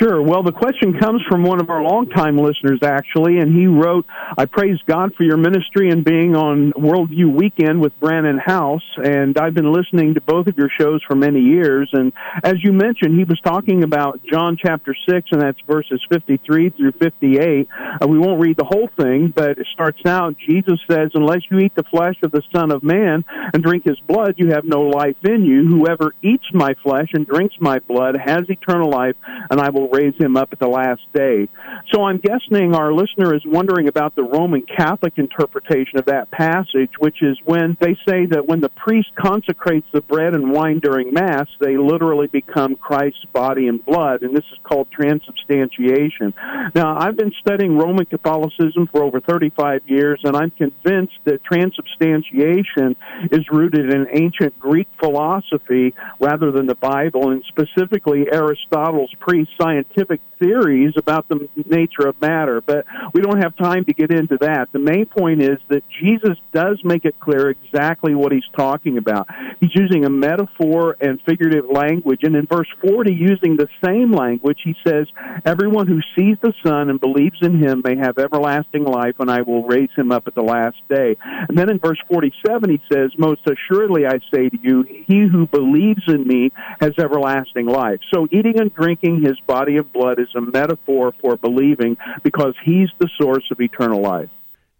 [0.00, 0.20] Sure.
[0.20, 4.46] Well, the question comes from one of our longtime listeners, actually, and he wrote, I
[4.46, 9.54] praise God for your ministry and being on Worldview Weekend with Brannon Howse, and I've
[9.54, 11.90] been listening to both of your shows for many years.
[11.92, 16.70] And as you mentioned, he was talking about John chapter 6, and that's verses 53
[16.70, 17.68] through 58.
[17.70, 21.58] Uh, we won't read the whole thing, but it starts out, Jesus says, Unless you
[21.60, 24.82] eat the flesh of the Son of Man and drink his blood, you have no
[24.82, 25.68] life in you.
[25.68, 29.14] Whoever eats my flesh and drinks my blood has eternal life,
[29.50, 31.48] and I will will raise him up at the last day.
[31.92, 36.90] So I'm guessing our listener is wondering about the Roman Catholic interpretation of that passage,
[36.98, 41.12] which is when they say that when the priest consecrates the bread and wine during
[41.12, 46.34] Mass, they literally become Christ's body and blood, and this is called transubstantiation.
[46.74, 52.96] Now, I've been studying Roman Catholicism for over 35 years, and I'm convinced that transubstantiation
[53.30, 60.20] is rooted in ancient Greek philosophy rather than the Bible, and specifically Aristotle's pre scientific
[60.38, 64.68] theories about the nature of matter, but we don't have time to get into that.
[64.72, 69.28] The main point is that Jesus does make it clear exactly what he's talking about.
[69.60, 74.58] He's using a metaphor and figurative language, and in verse 40, using the same language,
[74.64, 75.06] he says,
[75.44, 79.42] Everyone who sees the Son and believes in him may have everlasting life, and I
[79.42, 81.16] will raise him up at the last day.
[81.48, 85.46] And then in verse 47, he says, Most assuredly I say to you, he who
[85.46, 86.50] believes in me
[86.80, 88.00] has everlasting life.
[88.12, 92.88] So eating and drinking his body and blood is a metaphor for believing because he's
[92.98, 94.28] the source of eternal life.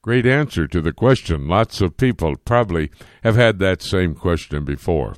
[0.03, 1.49] Great answer to the question.
[1.49, 2.91] Lots of people probably
[3.23, 5.15] have had that same question before.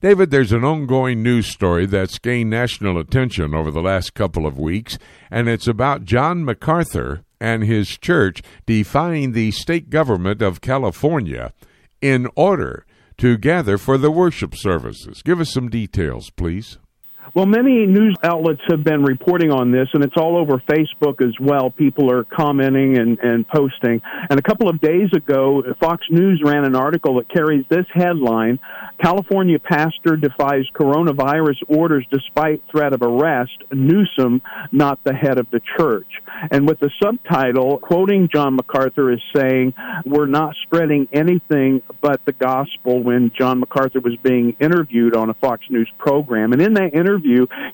[0.00, 4.56] David, there's an ongoing news story that's gained national attention over the last couple of
[4.56, 4.96] weeks,
[5.28, 11.52] and it's about John MacArthur and his church defying the state government of California
[12.00, 12.86] in order
[13.16, 15.20] to gather for the worship services.
[15.22, 16.78] Give us some details, please.
[17.34, 21.34] Well, many news outlets have been reporting on this, and it's all over Facebook as
[21.40, 21.70] well.
[21.70, 24.00] People are commenting and, and posting.
[24.30, 28.58] And a couple of days ago, Fox News ran an article that carries this headline
[29.02, 33.52] California pastor defies coronavirus orders despite threat of arrest.
[33.72, 36.08] Newsom, not the head of the church.
[36.50, 39.74] And with the subtitle, quoting John MacArthur, is saying,
[40.04, 45.34] We're not spreading anything but the gospel when John MacArthur was being interviewed on a
[45.34, 46.52] Fox News program.
[46.52, 47.18] And in that interview,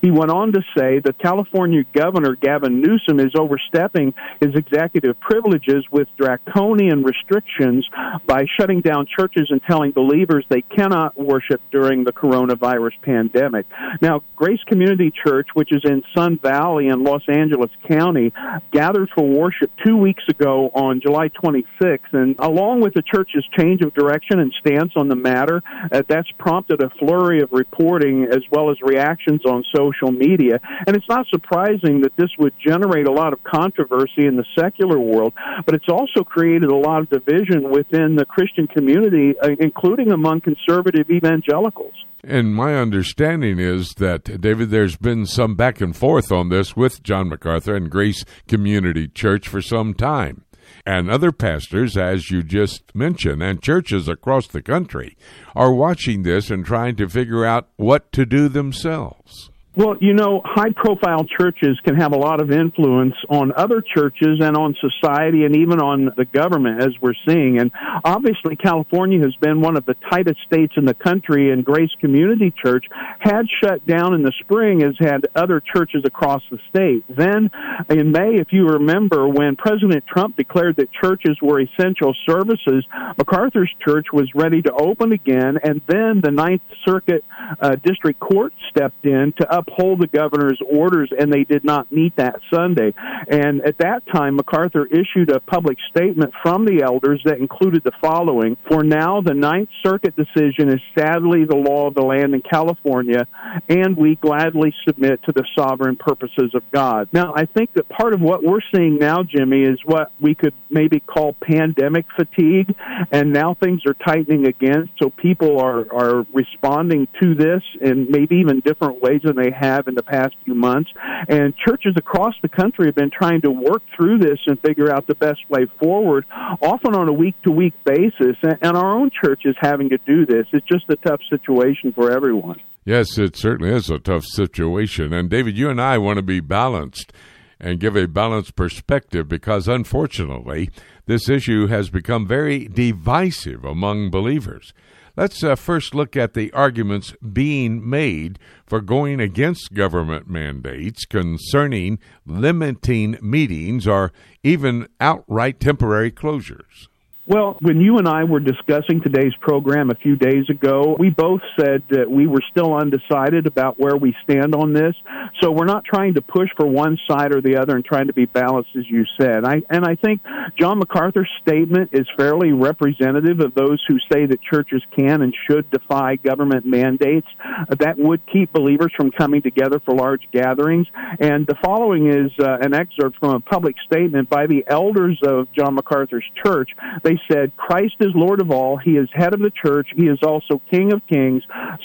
[0.00, 5.84] he went on to say that California Governor Gavin Newsom is overstepping his executive privileges
[5.90, 7.88] with draconian restrictions
[8.26, 13.66] by shutting down churches and telling believers they cannot worship during the coronavirus pandemic.
[14.00, 18.32] Now, Grace Community Church, which is in Sun Valley in Los Angeles County,
[18.72, 23.82] gathered for worship two weeks ago on July 26th, and along with the church's change
[23.82, 28.42] of direction and stance on the matter, uh, that's prompted a flurry of reporting as
[28.50, 30.61] well as reactions on social media.
[30.87, 34.99] And it's not surprising that this would generate a lot of controversy in the secular
[34.99, 35.32] world,
[35.66, 40.41] but it's also created a lot of division within the Christian community, uh, including among
[40.41, 41.95] conservative evangelicals.
[42.26, 47.03] And my understanding is that, David, there's been some back and forth on this with
[47.03, 50.43] John MacArthur and Grace Community Church for some time.
[50.87, 55.16] And other pastors, as you just mentioned, and churches across the country
[55.55, 59.51] are watching this and trying to figure out what to do themselves.
[59.77, 64.39] Well, you know, high profile churches can have a lot of influence on other churches
[64.41, 67.59] and on society and even on the government, as we're seeing.
[67.59, 67.72] And
[68.05, 72.55] obviously, California has been one of the tightest states in the country, and Grace Community
[72.64, 72.85] Church
[73.18, 77.05] had shut down in the spring, as had other churches across the state.
[77.09, 77.51] Then,
[77.91, 82.87] in May, if you remember, when President Trump declared that churches were essential services,
[83.18, 87.25] MacArthur's church was ready to open again, and then the Ninth Circuit
[87.61, 91.91] uh, District Court stepped in to up uphold the governor's orders, and they did not
[91.93, 92.95] meet that Sunday.
[93.29, 97.93] And at that time, MacArthur issued a public statement from the elders that included the
[98.01, 102.43] following For now, the Ninth Circuit decision is sadly the law of the land in
[102.43, 103.27] California,
[103.69, 107.09] and we gladly submit to the sovereign purposes of God.
[107.12, 110.55] Now, I think that part of what we're seeing now, Jimmy, is what we could
[110.75, 112.75] maybe call pandemic fatigue,
[113.11, 118.37] and now things are tightening again, so people are, are responding to this in maybe
[118.37, 120.91] even different ways than they have in the past few months.
[121.29, 125.07] And churches across the country have been trying to work through this and figure out
[125.07, 126.27] the best way forward,
[126.61, 128.37] often on a week to week basis.
[128.43, 130.47] And our own church is having to do this.
[130.53, 132.61] It's just a tough situation for everyone.
[132.85, 135.14] Yes, it certainly is a tough situation.
[135.14, 137.12] And David, you and I want to be balanced
[137.61, 140.70] and give a balanced perspective because unfortunately,
[141.07, 144.72] this issue has become very divisive among believers.
[145.16, 152.00] Let's uh, first look at the arguments being made for going against government mandates concerning
[152.26, 156.88] limiting meetings or even outright temporary closures.
[157.27, 161.41] Well, when you and I were discussing today's program a few days ago, we both
[161.59, 164.95] said that we were still undecided about where we stand on this.
[165.41, 168.12] So we're not trying to push for one side or the other and trying to
[168.12, 169.47] be balanced, as you said.
[169.47, 170.20] I, and I think
[170.59, 175.70] John MacArthur's statement is fairly representative of those who say that churches can and should
[175.70, 177.29] defy government mandates.
[177.70, 180.89] That would keep believers from coming together for large gatherings.
[181.18, 185.51] And the following is uh, an excerpt from a public statement by the elders of
[185.55, 186.68] John MacArthur's church.
[187.03, 188.77] They they said, Christ is Lord of all.
[188.77, 189.89] He is head of the church.
[189.97, 191.43] He is also King of kings,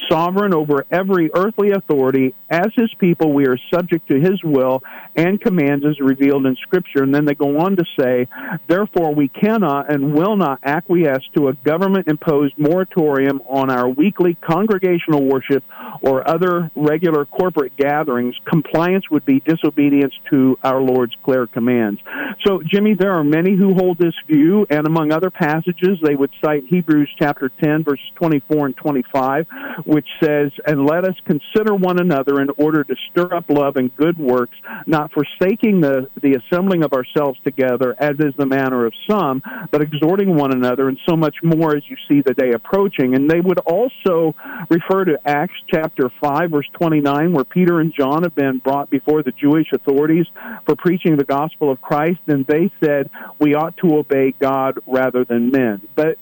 [0.10, 2.34] sovereign over every earthly authority.
[2.50, 4.82] As his people, we are subject to his will
[5.16, 7.04] and commands as revealed in Scripture.
[7.04, 8.28] And then they go on to say,
[8.68, 14.36] therefore, we cannot and will not acquiesce to a government imposed moratorium on our weekly
[14.36, 15.64] congregational worship
[16.02, 18.36] or other regular corporate gatherings.
[18.46, 22.00] Compliance would be disobedience to our Lord's clear commands.
[22.46, 26.32] So, Jimmy, there are many who hold this view, and among other passages, they would
[26.44, 29.48] cite Hebrews chapter 10, verses 24 and 25,
[29.86, 33.94] which says, And let us consider one another in order to stir up love and
[33.98, 34.56] good works,
[34.88, 39.82] not forsaking the, the assembling of ourselves together, as is the manner of some, but
[39.82, 43.14] exhorting one another, and so much more as you see the day approaching.
[43.14, 44.36] And they would also
[44.70, 49.22] refer to Acts chapter 5, verse 29, where Peter and John have been brought before
[49.22, 50.28] the Jewish authorities
[50.66, 55.09] for preaching the gospel of Christ, and they said, We ought to obey God rather
[55.12, 55.82] than men.
[55.96, 56.18] But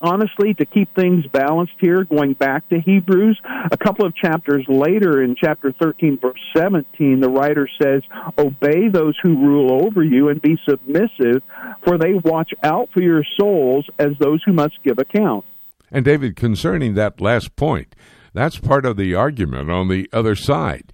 [0.00, 5.22] honestly, to keep things balanced here, going back to Hebrews, a couple of chapters later
[5.22, 8.02] in chapter 13, verse 17, the writer says,
[8.38, 11.42] Obey those who rule over you and be submissive,
[11.84, 15.44] for they watch out for your souls as those who must give account.
[15.90, 17.94] And David, concerning that last point,
[18.34, 20.92] that's part of the argument on the other side.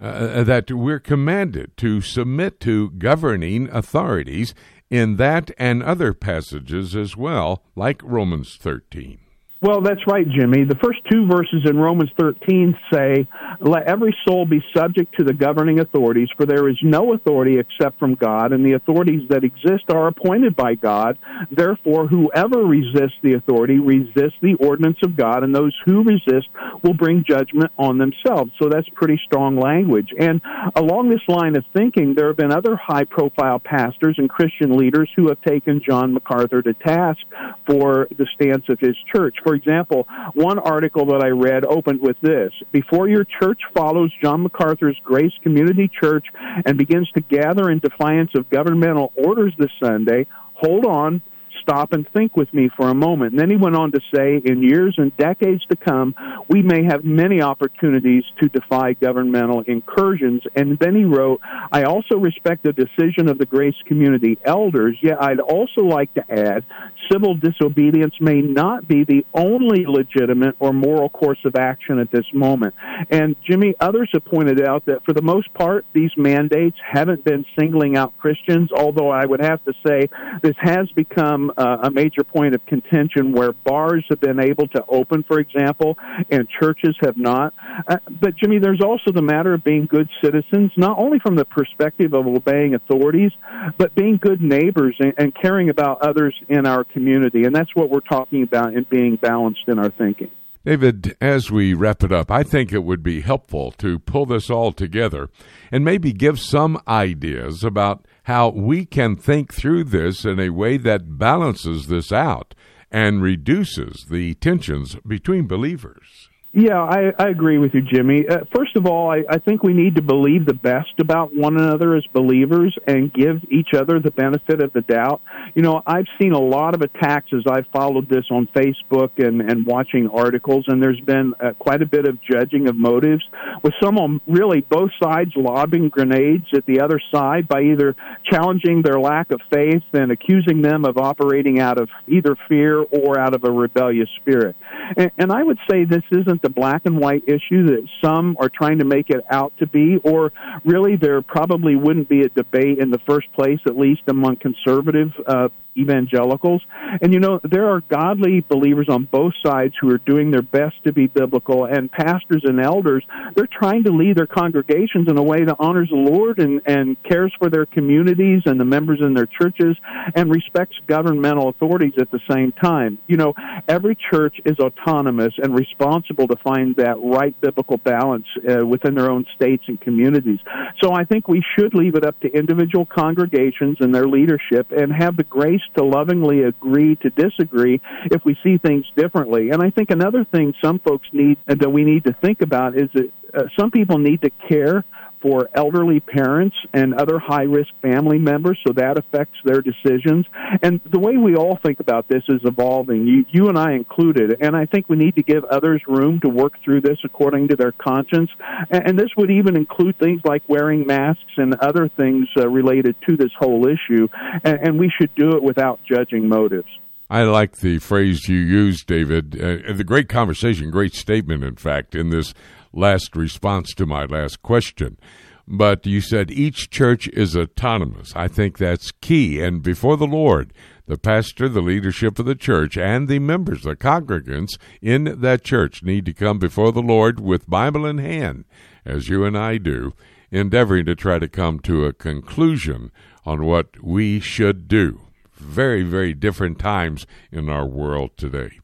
[0.00, 4.54] Uh, that we're commanded to submit to governing authorities
[4.90, 9.18] in that and other passages as well, like Romans 13.
[9.60, 10.62] Well, that's right, Jimmy.
[10.62, 13.26] The first two verses in Romans 13 say,
[13.58, 17.98] Let every soul be subject to the governing authorities, for there is no authority except
[17.98, 21.18] from God, and the authorities that exist are appointed by God.
[21.50, 26.46] Therefore, whoever resists the authority resists the ordinance of God, and those who resist
[26.84, 28.52] will bring judgment on themselves.
[28.62, 30.10] So that's pretty strong language.
[30.16, 30.40] And
[30.76, 35.10] along this line of thinking, there have been other high profile pastors and Christian leaders
[35.16, 37.18] who have taken John MacArthur to task
[37.66, 39.34] for the stance of his church.
[39.48, 42.52] For example, one article that I read opened with this.
[42.70, 46.26] Before your church follows John MacArthur's Grace Community Church
[46.66, 51.22] and begins to gather in defiance of governmental orders this Sunday, hold on
[51.68, 53.32] stop and think with me for a moment.
[53.32, 56.14] And then he went on to say, in years and decades to come,
[56.48, 60.42] we may have many opportunities to defy governmental incursions.
[60.56, 61.40] And then he wrote,
[61.70, 66.24] I also respect the decision of the Grace Community elders, yet I'd also like to
[66.30, 66.64] add,
[67.10, 72.26] civil disobedience may not be the only legitimate or moral course of action at this
[72.32, 72.74] moment.
[73.10, 77.44] And Jimmy, others have pointed out that for the most part, these mandates haven't been
[77.58, 80.08] singling out Christians, although I would have to say
[80.42, 84.84] this has become uh, a major point of contention where bars have been able to
[84.88, 85.98] open, for example,
[86.30, 87.52] and churches have not.
[87.86, 91.44] Uh, but Jimmy, there's also the matter of being good citizens, not only from the
[91.44, 93.32] perspective of obeying authorities,
[93.76, 97.44] but being good neighbors and, and caring about others in our community.
[97.44, 100.30] And that's what we're talking about in being balanced in our thinking.
[100.68, 104.50] David, as we wrap it up, I think it would be helpful to pull this
[104.50, 105.30] all together
[105.72, 110.76] and maybe give some ideas about how we can think through this in a way
[110.76, 112.54] that balances this out
[112.90, 116.27] and reduces the tensions between believers.
[116.52, 118.26] Yeah, I, I agree with you, Jimmy.
[118.26, 121.58] Uh, first of all, I, I think we need to believe the best about one
[121.58, 125.20] another as believers and give each other the benefit of the doubt.
[125.54, 129.42] You know, I've seen a lot of attacks as I've followed this on Facebook and,
[129.42, 133.24] and watching articles, and there's been uh, quite a bit of judging of motives,
[133.62, 137.94] with some on really both sides lobbing grenades at the other side by either
[138.24, 143.18] challenging their lack of faith and accusing them of operating out of either fear or
[143.18, 144.56] out of a rebellious spirit.
[144.96, 148.48] And, and I would say this isn't the black and white issue that some are
[148.48, 150.32] trying to make it out to be, or
[150.64, 155.12] really there probably wouldn't be a debate in the first place, at least among conservative
[155.26, 155.48] uh,
[155.78, 156.62] evangelicals.
[157.00, 160.76] And you know, there are godly believers on both sides who are doing their best
[160.84, 163.04] to be biblical, and pastors and elders,
[163.34, 167.02] they're trying to lead their congregations in a way that honors the Lord and, and
[167.02, 169.76] cares for their communities and the members in their churches
[170.14, 172.98] and respects governmental authorities at the same time.
[173.06, 173.34] You know,
[173.68, 179.10] every church is autonomous and responsible to find that right biblical balance uh, within their
[179.10, 180.40] own states and communities.
[180.82, 184.92] So I think we should leave it up to individual congregations and their leadership and
[184.92, 189.50] have the grace to lovingly agree to disagree if we see things differently.
[189.50, 192.88] And I think another thing some folks need that we need to think about is
[192.94, 194.84] that uh, some people need to care
[195.20, 200.26] for elderly parents and other high risk family members, so that affects their decisions.
[200.62, 204.36] And the way we all think about this is evolving, you, you and I included.
[204.40, 207.56] And I think we need to give others room to work through this according to
[207.56, 208.30] their conscience.
[208.70, 212.96] And, and this would even include things like wearing masks and other things uh, related
[213.08, 214.08] to this whole issue.
[214.44, 216.68] And, and we should do it without judging motives.
[217.10, 219.34] I like the phrase you used, David.
[219.40, 222.34] Uh, the great conversation, great statement, in fact, in this
[222.72, 224.98] last response to my last question.
[225.46, 228.12] But you said each church is autonomous.
[228.14, 229.40] I think that's key.
[229.40, 230.52] And before the Lord,
[230.86, 235.82] the pastor, the leadership of the church, and the members, the congregants in that church
[235.82, 238.44] need to come before the Lord with Bible in hand,
[238.84, 239.94] as you and I do,
[240.30, 242.90] endeavoring to try to come to a conclusion
[243.24, 245.00] on what we should do.
[245.34, 248.60] Very, very different times in our world today.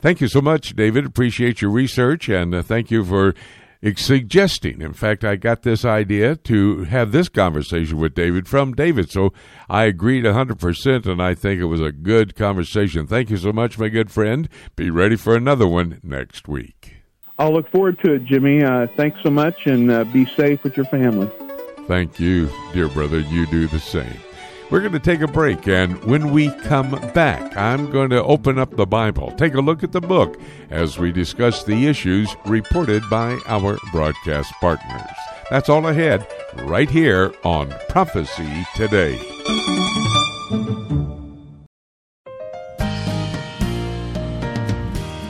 [0.00, 1.04] Thank you so much, David.
[1.04, 3.34] Appreciate your research, and uh, thank you for
[3.96, 4.80] suggesting.
[4.80, 9.10] In fact, I got this idea to have this conversation with David from David.
[9.10, 9.32] So
[9.68, 13.06] I agreed 100%, and I think it was a good conversation.
[13.06, 14.48] Thank you so much, my good friend.
[14.76, 16.96] Be ready for another one next week.
[17.38, 18.62] I'll look forward to it, Jimmy.
[18.62, 21.30] Uh, thanks so much, and uh, be safe with your family.
[21.86, 23.20] Thank you, dear brother.
[23.20, 24.18] You do the same.
[24.70, 28.56] We're going to take a break, and when we come back, I'm going to open
[28.56, 30.40] up the Bible, take a look at the book
[30.70, 35.10] as we discuss the issues reported by our broadcast partners.
[35.50, 36.24] That's all ahead
[36.62, 39.18] right here on Prophecy Today.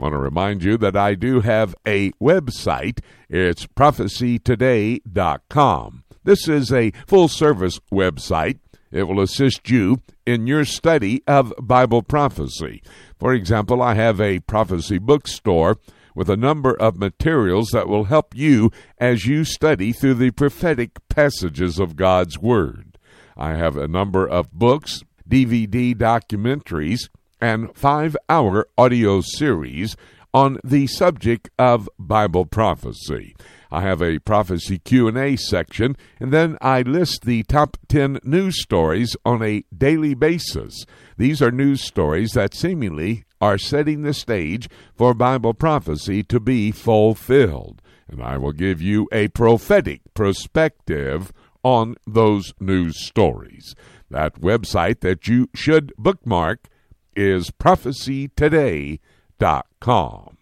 [0.00, 3.00] want to remind you that I do have a website.
[3.28, 6.04] It's prophecytoday.com.
[6.24, 8.58] This is a full service website.
[8.90, 12.82] It will assist you in your study of Bible prophecy.
[13.18, 15.78] For example, I have a prophecy bookstore
[16.14, 20.98] with a number of materials that will help you as you study through the prophetic
[21.08, 22.98] passages of God's Word.
[23.36, 27.10] I have a number of books, DVD documentaries,
[27.40, 29.96] and five hour audio series
[30.32, 33.34] on the subject of Bible prophecy.
[33.72, 39.16] I have a prophecy Q&A section and then I list the top 10 news stories
[39.24, 40.84] on a daily basis.
[41.16, 46.72] These are news stories that seemingly are setting the stage for Bible prophecy to be
[46.72, 47.80] fulfilled.
[48.08, 53.74] And I will give you a prophetic perspective on those news stories.
[54.10, 56.66] That website that you should bookmark
[57.14, 60.36] is prophecytoday.com.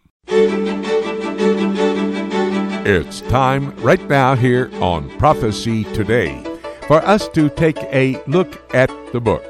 [2.86, 6.42] It's time right now here on Prophecy Today
[6.86, 9.44] for us to take a look at the book.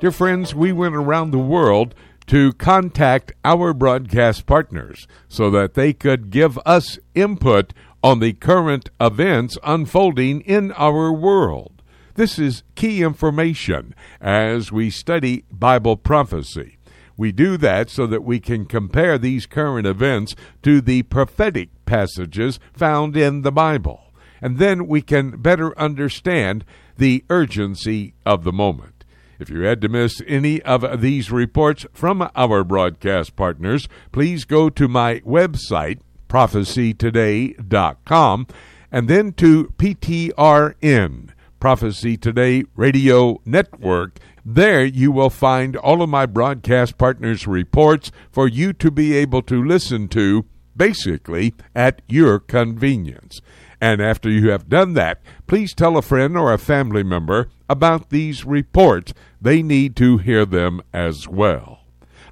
[0.00, 1.94] Dear friends, we went around the world
[2.26, 7.72] to contact our broadcast partners so that they could give us input
[8.02, 11.73] on the current events unfolding in our world.
[12.16, 16.78] This is key information as we study Bible prophecy.
[17.16, 22.60] We do that so that we can compare these current events to the prophetic passages
[22.72, 24.12] found in the Bible.
[24.40, 26.64] And then we can better understand
[26.96, 29.04] the urgency of the moment.
[29.40, 34.70] If you had to miss any of these reports from our broadcast partners, please go
[34.70, 38.46] to my website, prophecytoday.com,
[38.92, 41.33] and then to PTRN
[41.64, 44.18] Prophecy Today Radio Network.
[44.44, 49.40] There you will find all of my broadcast partners' reports for you to be able
[49.44, 50.44] to listen to
[50.76, 53.40] basically at your convenience.
[53.80, 58.10] And after you have done that, please tell a friend or a family member about
[58.10, 59.14] these reports.
[59.40, 61.80] They need to hear them as well.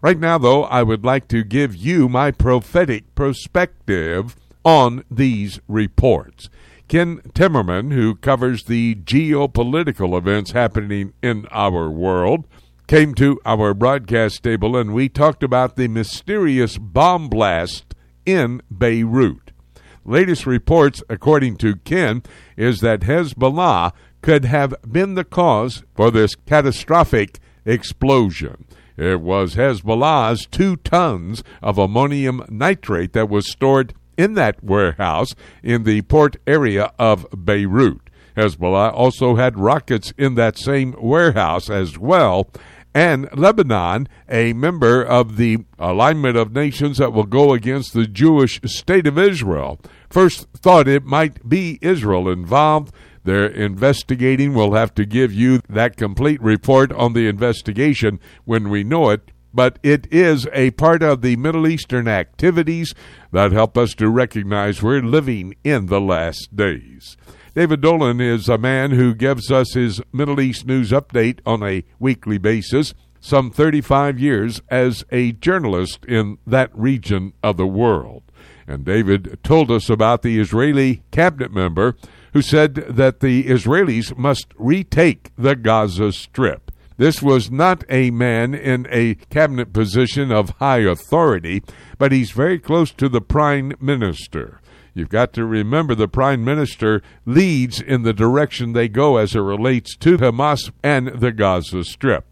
[0.02, 6.50] Right now, though, I would like to give you my prophetic perspective on these reports.
[6.92, 12.46] Ken Timmerman, who covers the geopolitical events happening in our world,
[12.86, 17.94] came to our broadcast table and we talked about the mysterious bomb blast
[18.26, 19.52] in Beirut.
[20.04, 22.24] Latest reports, according to Ken,
[22.58, 28.66] is that Hezbollah could have been the cause for this catastrophic explosion.
[28.98, 35.84] It was Hezbollah's two tons of ammonium nitrate that was stored in that warehouse in
[35.84, 38.00] the port area of Beirut.
[38.36, 42.48] Hezbollah also had rockets in that same warehouse as well.
[42.94, 48.60] And Lebanon, a member of the alignment of nations that will go against the Jewish
[48.66, 49.80] state of Israel,
[50.10, 52.94] first thought it might be Israel involved.
[53.24, 54.52] They're investigating.
[54.52, 59.31] We'll have to give you that complete report on the investigation when we know it
[59.54, 62.94] but it is a part of the Middle Eastern activities
[63.30, 67.16] that help us to recognize we're living in the last days.
[67.54, 71.84] David Dolan is a man who gives us his Middle East news update on a
[71.98, 78.22] weekly basis, some 35 years as a journalist in that region of the world.
[78.66, 81.96] And David told us about the Israeli cabinet member
[82.32, 86.71] who said that the Israelis must retake the Gaza Strip.
[86.96, 91.62] This was not a man in a cabinet position of high authority,
[91.98, 94.60] but he's very close to the prime minister.
[94.94, 99.40] You've got to remember the prime minister leads in the direction they go as it
[99.40, 102.26] relates to Hamas and the Gaza Strip.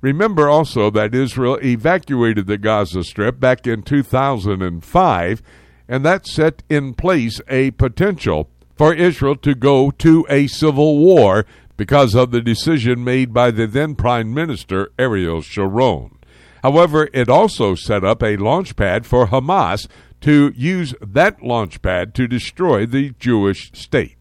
[0.00, 5.42] Remember also that Israel evacuated the Gaza Strip back in 2005
[5.88, 11.44] and that set in place a potential for Israel to go to a civil war
[11.78, 16.18] because of the decision made by the then Prime Minister Ariel Sharon.
[16.62, 19.86] However, it also set up a launch pad for Hamas
[20.20, 24.16] to use that launch pad to destroy the Jewish state.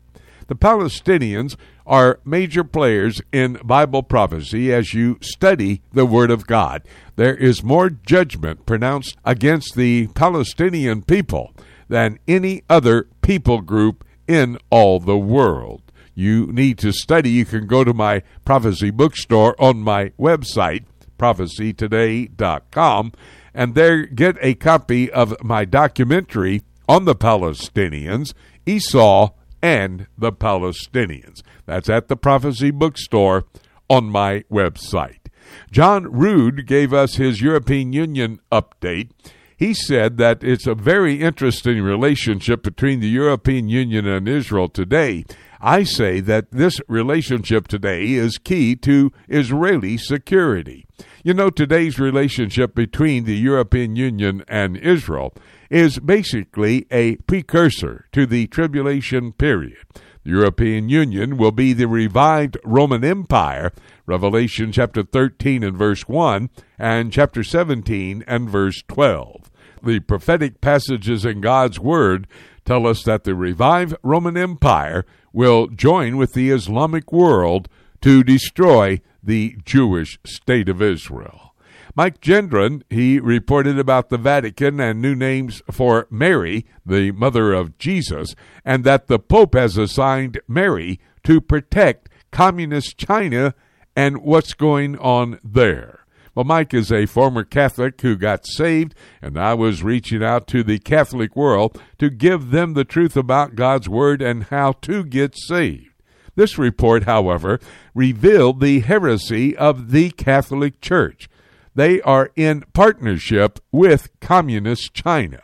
[0.47, 1.57] The Palestinians
[1.87, 6.83] are major players in Bible prophecy as you study the Word of God.
[7.15, 11.53] There is more judgment pronounced against the Palestinian people
[11.89, 15.81] than any other people group in all the world.
[16.17, 17.29] You need to study.
[17.29, 20.85] You can go to my prophecy bookstore on my website,
[21.19, 23.11] prophecytoday.com,
[23.53, 28.33] and there get a copy of my documentary on the Palestinians,
[28.65, 29.29] Esau,
[29.61, 31.43] and the Palestinians.
[31.67, 33.45] That's at the Prophecy Bookstore
[33.87, 35.27] on my website.
[35.69, 39.11] John Rood gave us his European Union update.
[39.57, 45.25] He said that it's a very interesting relationship between the European Union and Israel today.
[45.59, 50.85] I say that this relationship today is key to Israeli security.
[51.23, 55.33] You know, today's relationship between the European Union and Israel
[55.71, 59.87] is basically a precursor to the tribulation period.
[60.23, 63.71] The European Union will be the revived Roman Empire,
[64.05, 69.46] Revelation chapter 13 and verse 1, and chapter 17 and verse 12.
[69.83, 72.27] The prophetic passages in God's Word
[72.65, 77.69] tell us that the revived Roman Empire will join with the Islamic world
[78.01, 81.53] to destroy the Jewish state of Israel.
[81.95, 87.77] Mike Gendron, he reported about the Vatican and new names for Mary, the mother of
[87.79, 93.55] Jesus, and that the Pope has assigned Mary to protect communist China
[93.95, 95.96] and what's going on there.
[96.37, 98.93] Well, Mike is a former Catholic who got saved,
[99.23, 103.55] and I was reaching out to the Catholic world to give them the truth about
[103.55, 105.89] God's Word and how to get saved.
[106.35, 107.59] This report, however,
[107.95, 111.27] revealed the heresy of the Catholic Church
[111.73, 115.41] they are in partnership with Communist China.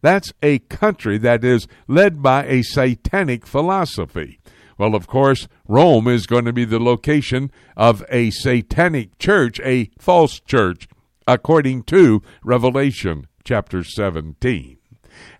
[0.00, 4.40] That's a country that is led by a satanic philosophy.
[4.78, 9.90] Well, of course, Rome is going to be the location of a satanic church, a
[9.98, 10.88] false church,
[11.26, 14.78] according to Revelation chapter 17.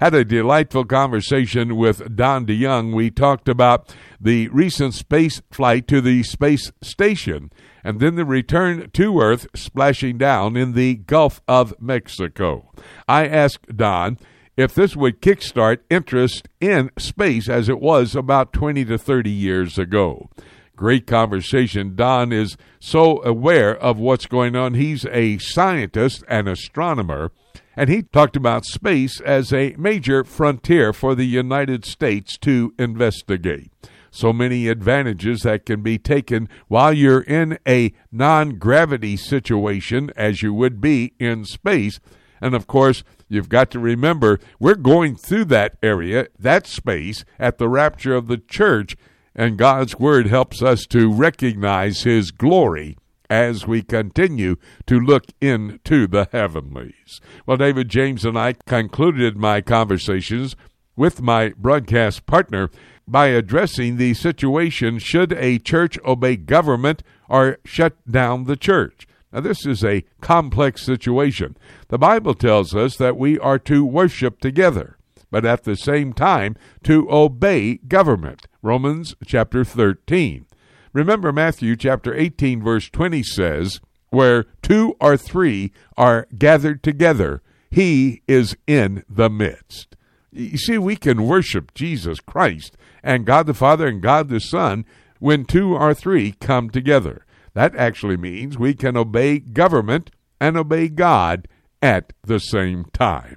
[0.00, 2.94] Had a delightful conversation with Don DeYoung.
[2.94, 7.50] We talked about the recent space flight to the space station
[7.82, 12.70] and then the return to Earth splashing down in the Gulf of Mexico.
[13.08, 14.18] I asked Don
[14.56, 19.78] if this would kickstart interest in space as it was about 20 to 30 years
[19.78, 20.28] ago.
[20.76, 21.94] Great conversation.
[21.94, 24.74] Don is so aware of what's going on.
[24.74, 27.30] He's a scientist and astronomer,
[27.76, 33.70] and he talked about space as a major frontier for the United States to investigate
[34.14, 40.40] so many advantages that can be taken while you're in a non gravity situation as
[40.40, 41.98] you would be in space.
[42.44, 47.56] And of course, you've got to remember we're going through that area, that space, at
[47.56, 48.98] the rapture of the church,
[49.34, 52.98] and God's Word helps us to recognize His glory
[53.30, 54.56] as we continue
[54.86, 57.18] to look into the heavenlies.
[57.46, 60.54] Well, David James and I concluded my conversations
[60.96, 62.68] with my broadcast partner
[63.08, 69.06] by addressing the situation should a church obey government or shut down the church.
[69.34, 71.56] Now, this is a complex situation.
[71.88, 74.96] The Bible tells us that we are to worship together,
[75.28, 76.54] but at the same time
[76.84, 78.46] to obey government.
[78.62, 80.46] Romans chapter 13.
[80.92, 83.80] Remember, Matthew chapter 18, verse 20 says,
[84.10, 89.96] Where two or three are gathered together, he is in the midst.
[90.30, 94.84] You see, we can worship Jesus Christ and God the Father and God the Son
[95.18, 97.23] when two or three come together.
[97.54, 100.10] That actually means we can obey government
[100.40, 101.48] and obey God
[101.80, 103.36] at the same time.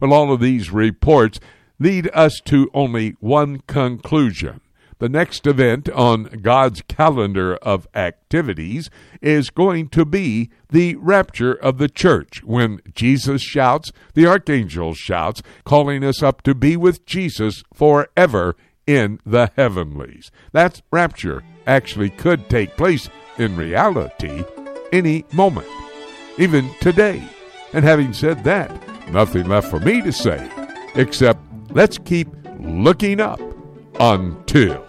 [0.00, 1.40] Well, all of these reports
[1.78, 4.60] lead us to only one conclusion.
[4.98, 8.90] The next event on God's calendar of activities
[9.20, 15.42] is going to be the rapture of the church when Jesus shouts, the archangel shouts,
[15.64, 18.56] calling us up to be with Jesus forever
[18.86, 20.30] in the heavenlies.
[20.52, 24.44] That rapture actually could take place in reality
[24.92, 25.66] any moment,
[26.38, 27.22] even today.
[27.72, 28.70] And having said that,
[29.10, 30.48] nothing left for me to say
[30.94, 31.40] except
[31.70, 32.28] let's keep
[32.60, 33.40] looking up
[34.00, 34.84] until.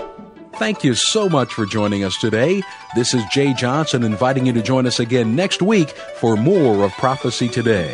[0.57, 2.61] Thank you so much for joining us today.
[2.95, 6.91] This is Jay Johnson inviting you to join us again next week for more of
[6.93, 7.93] Prophecy Today.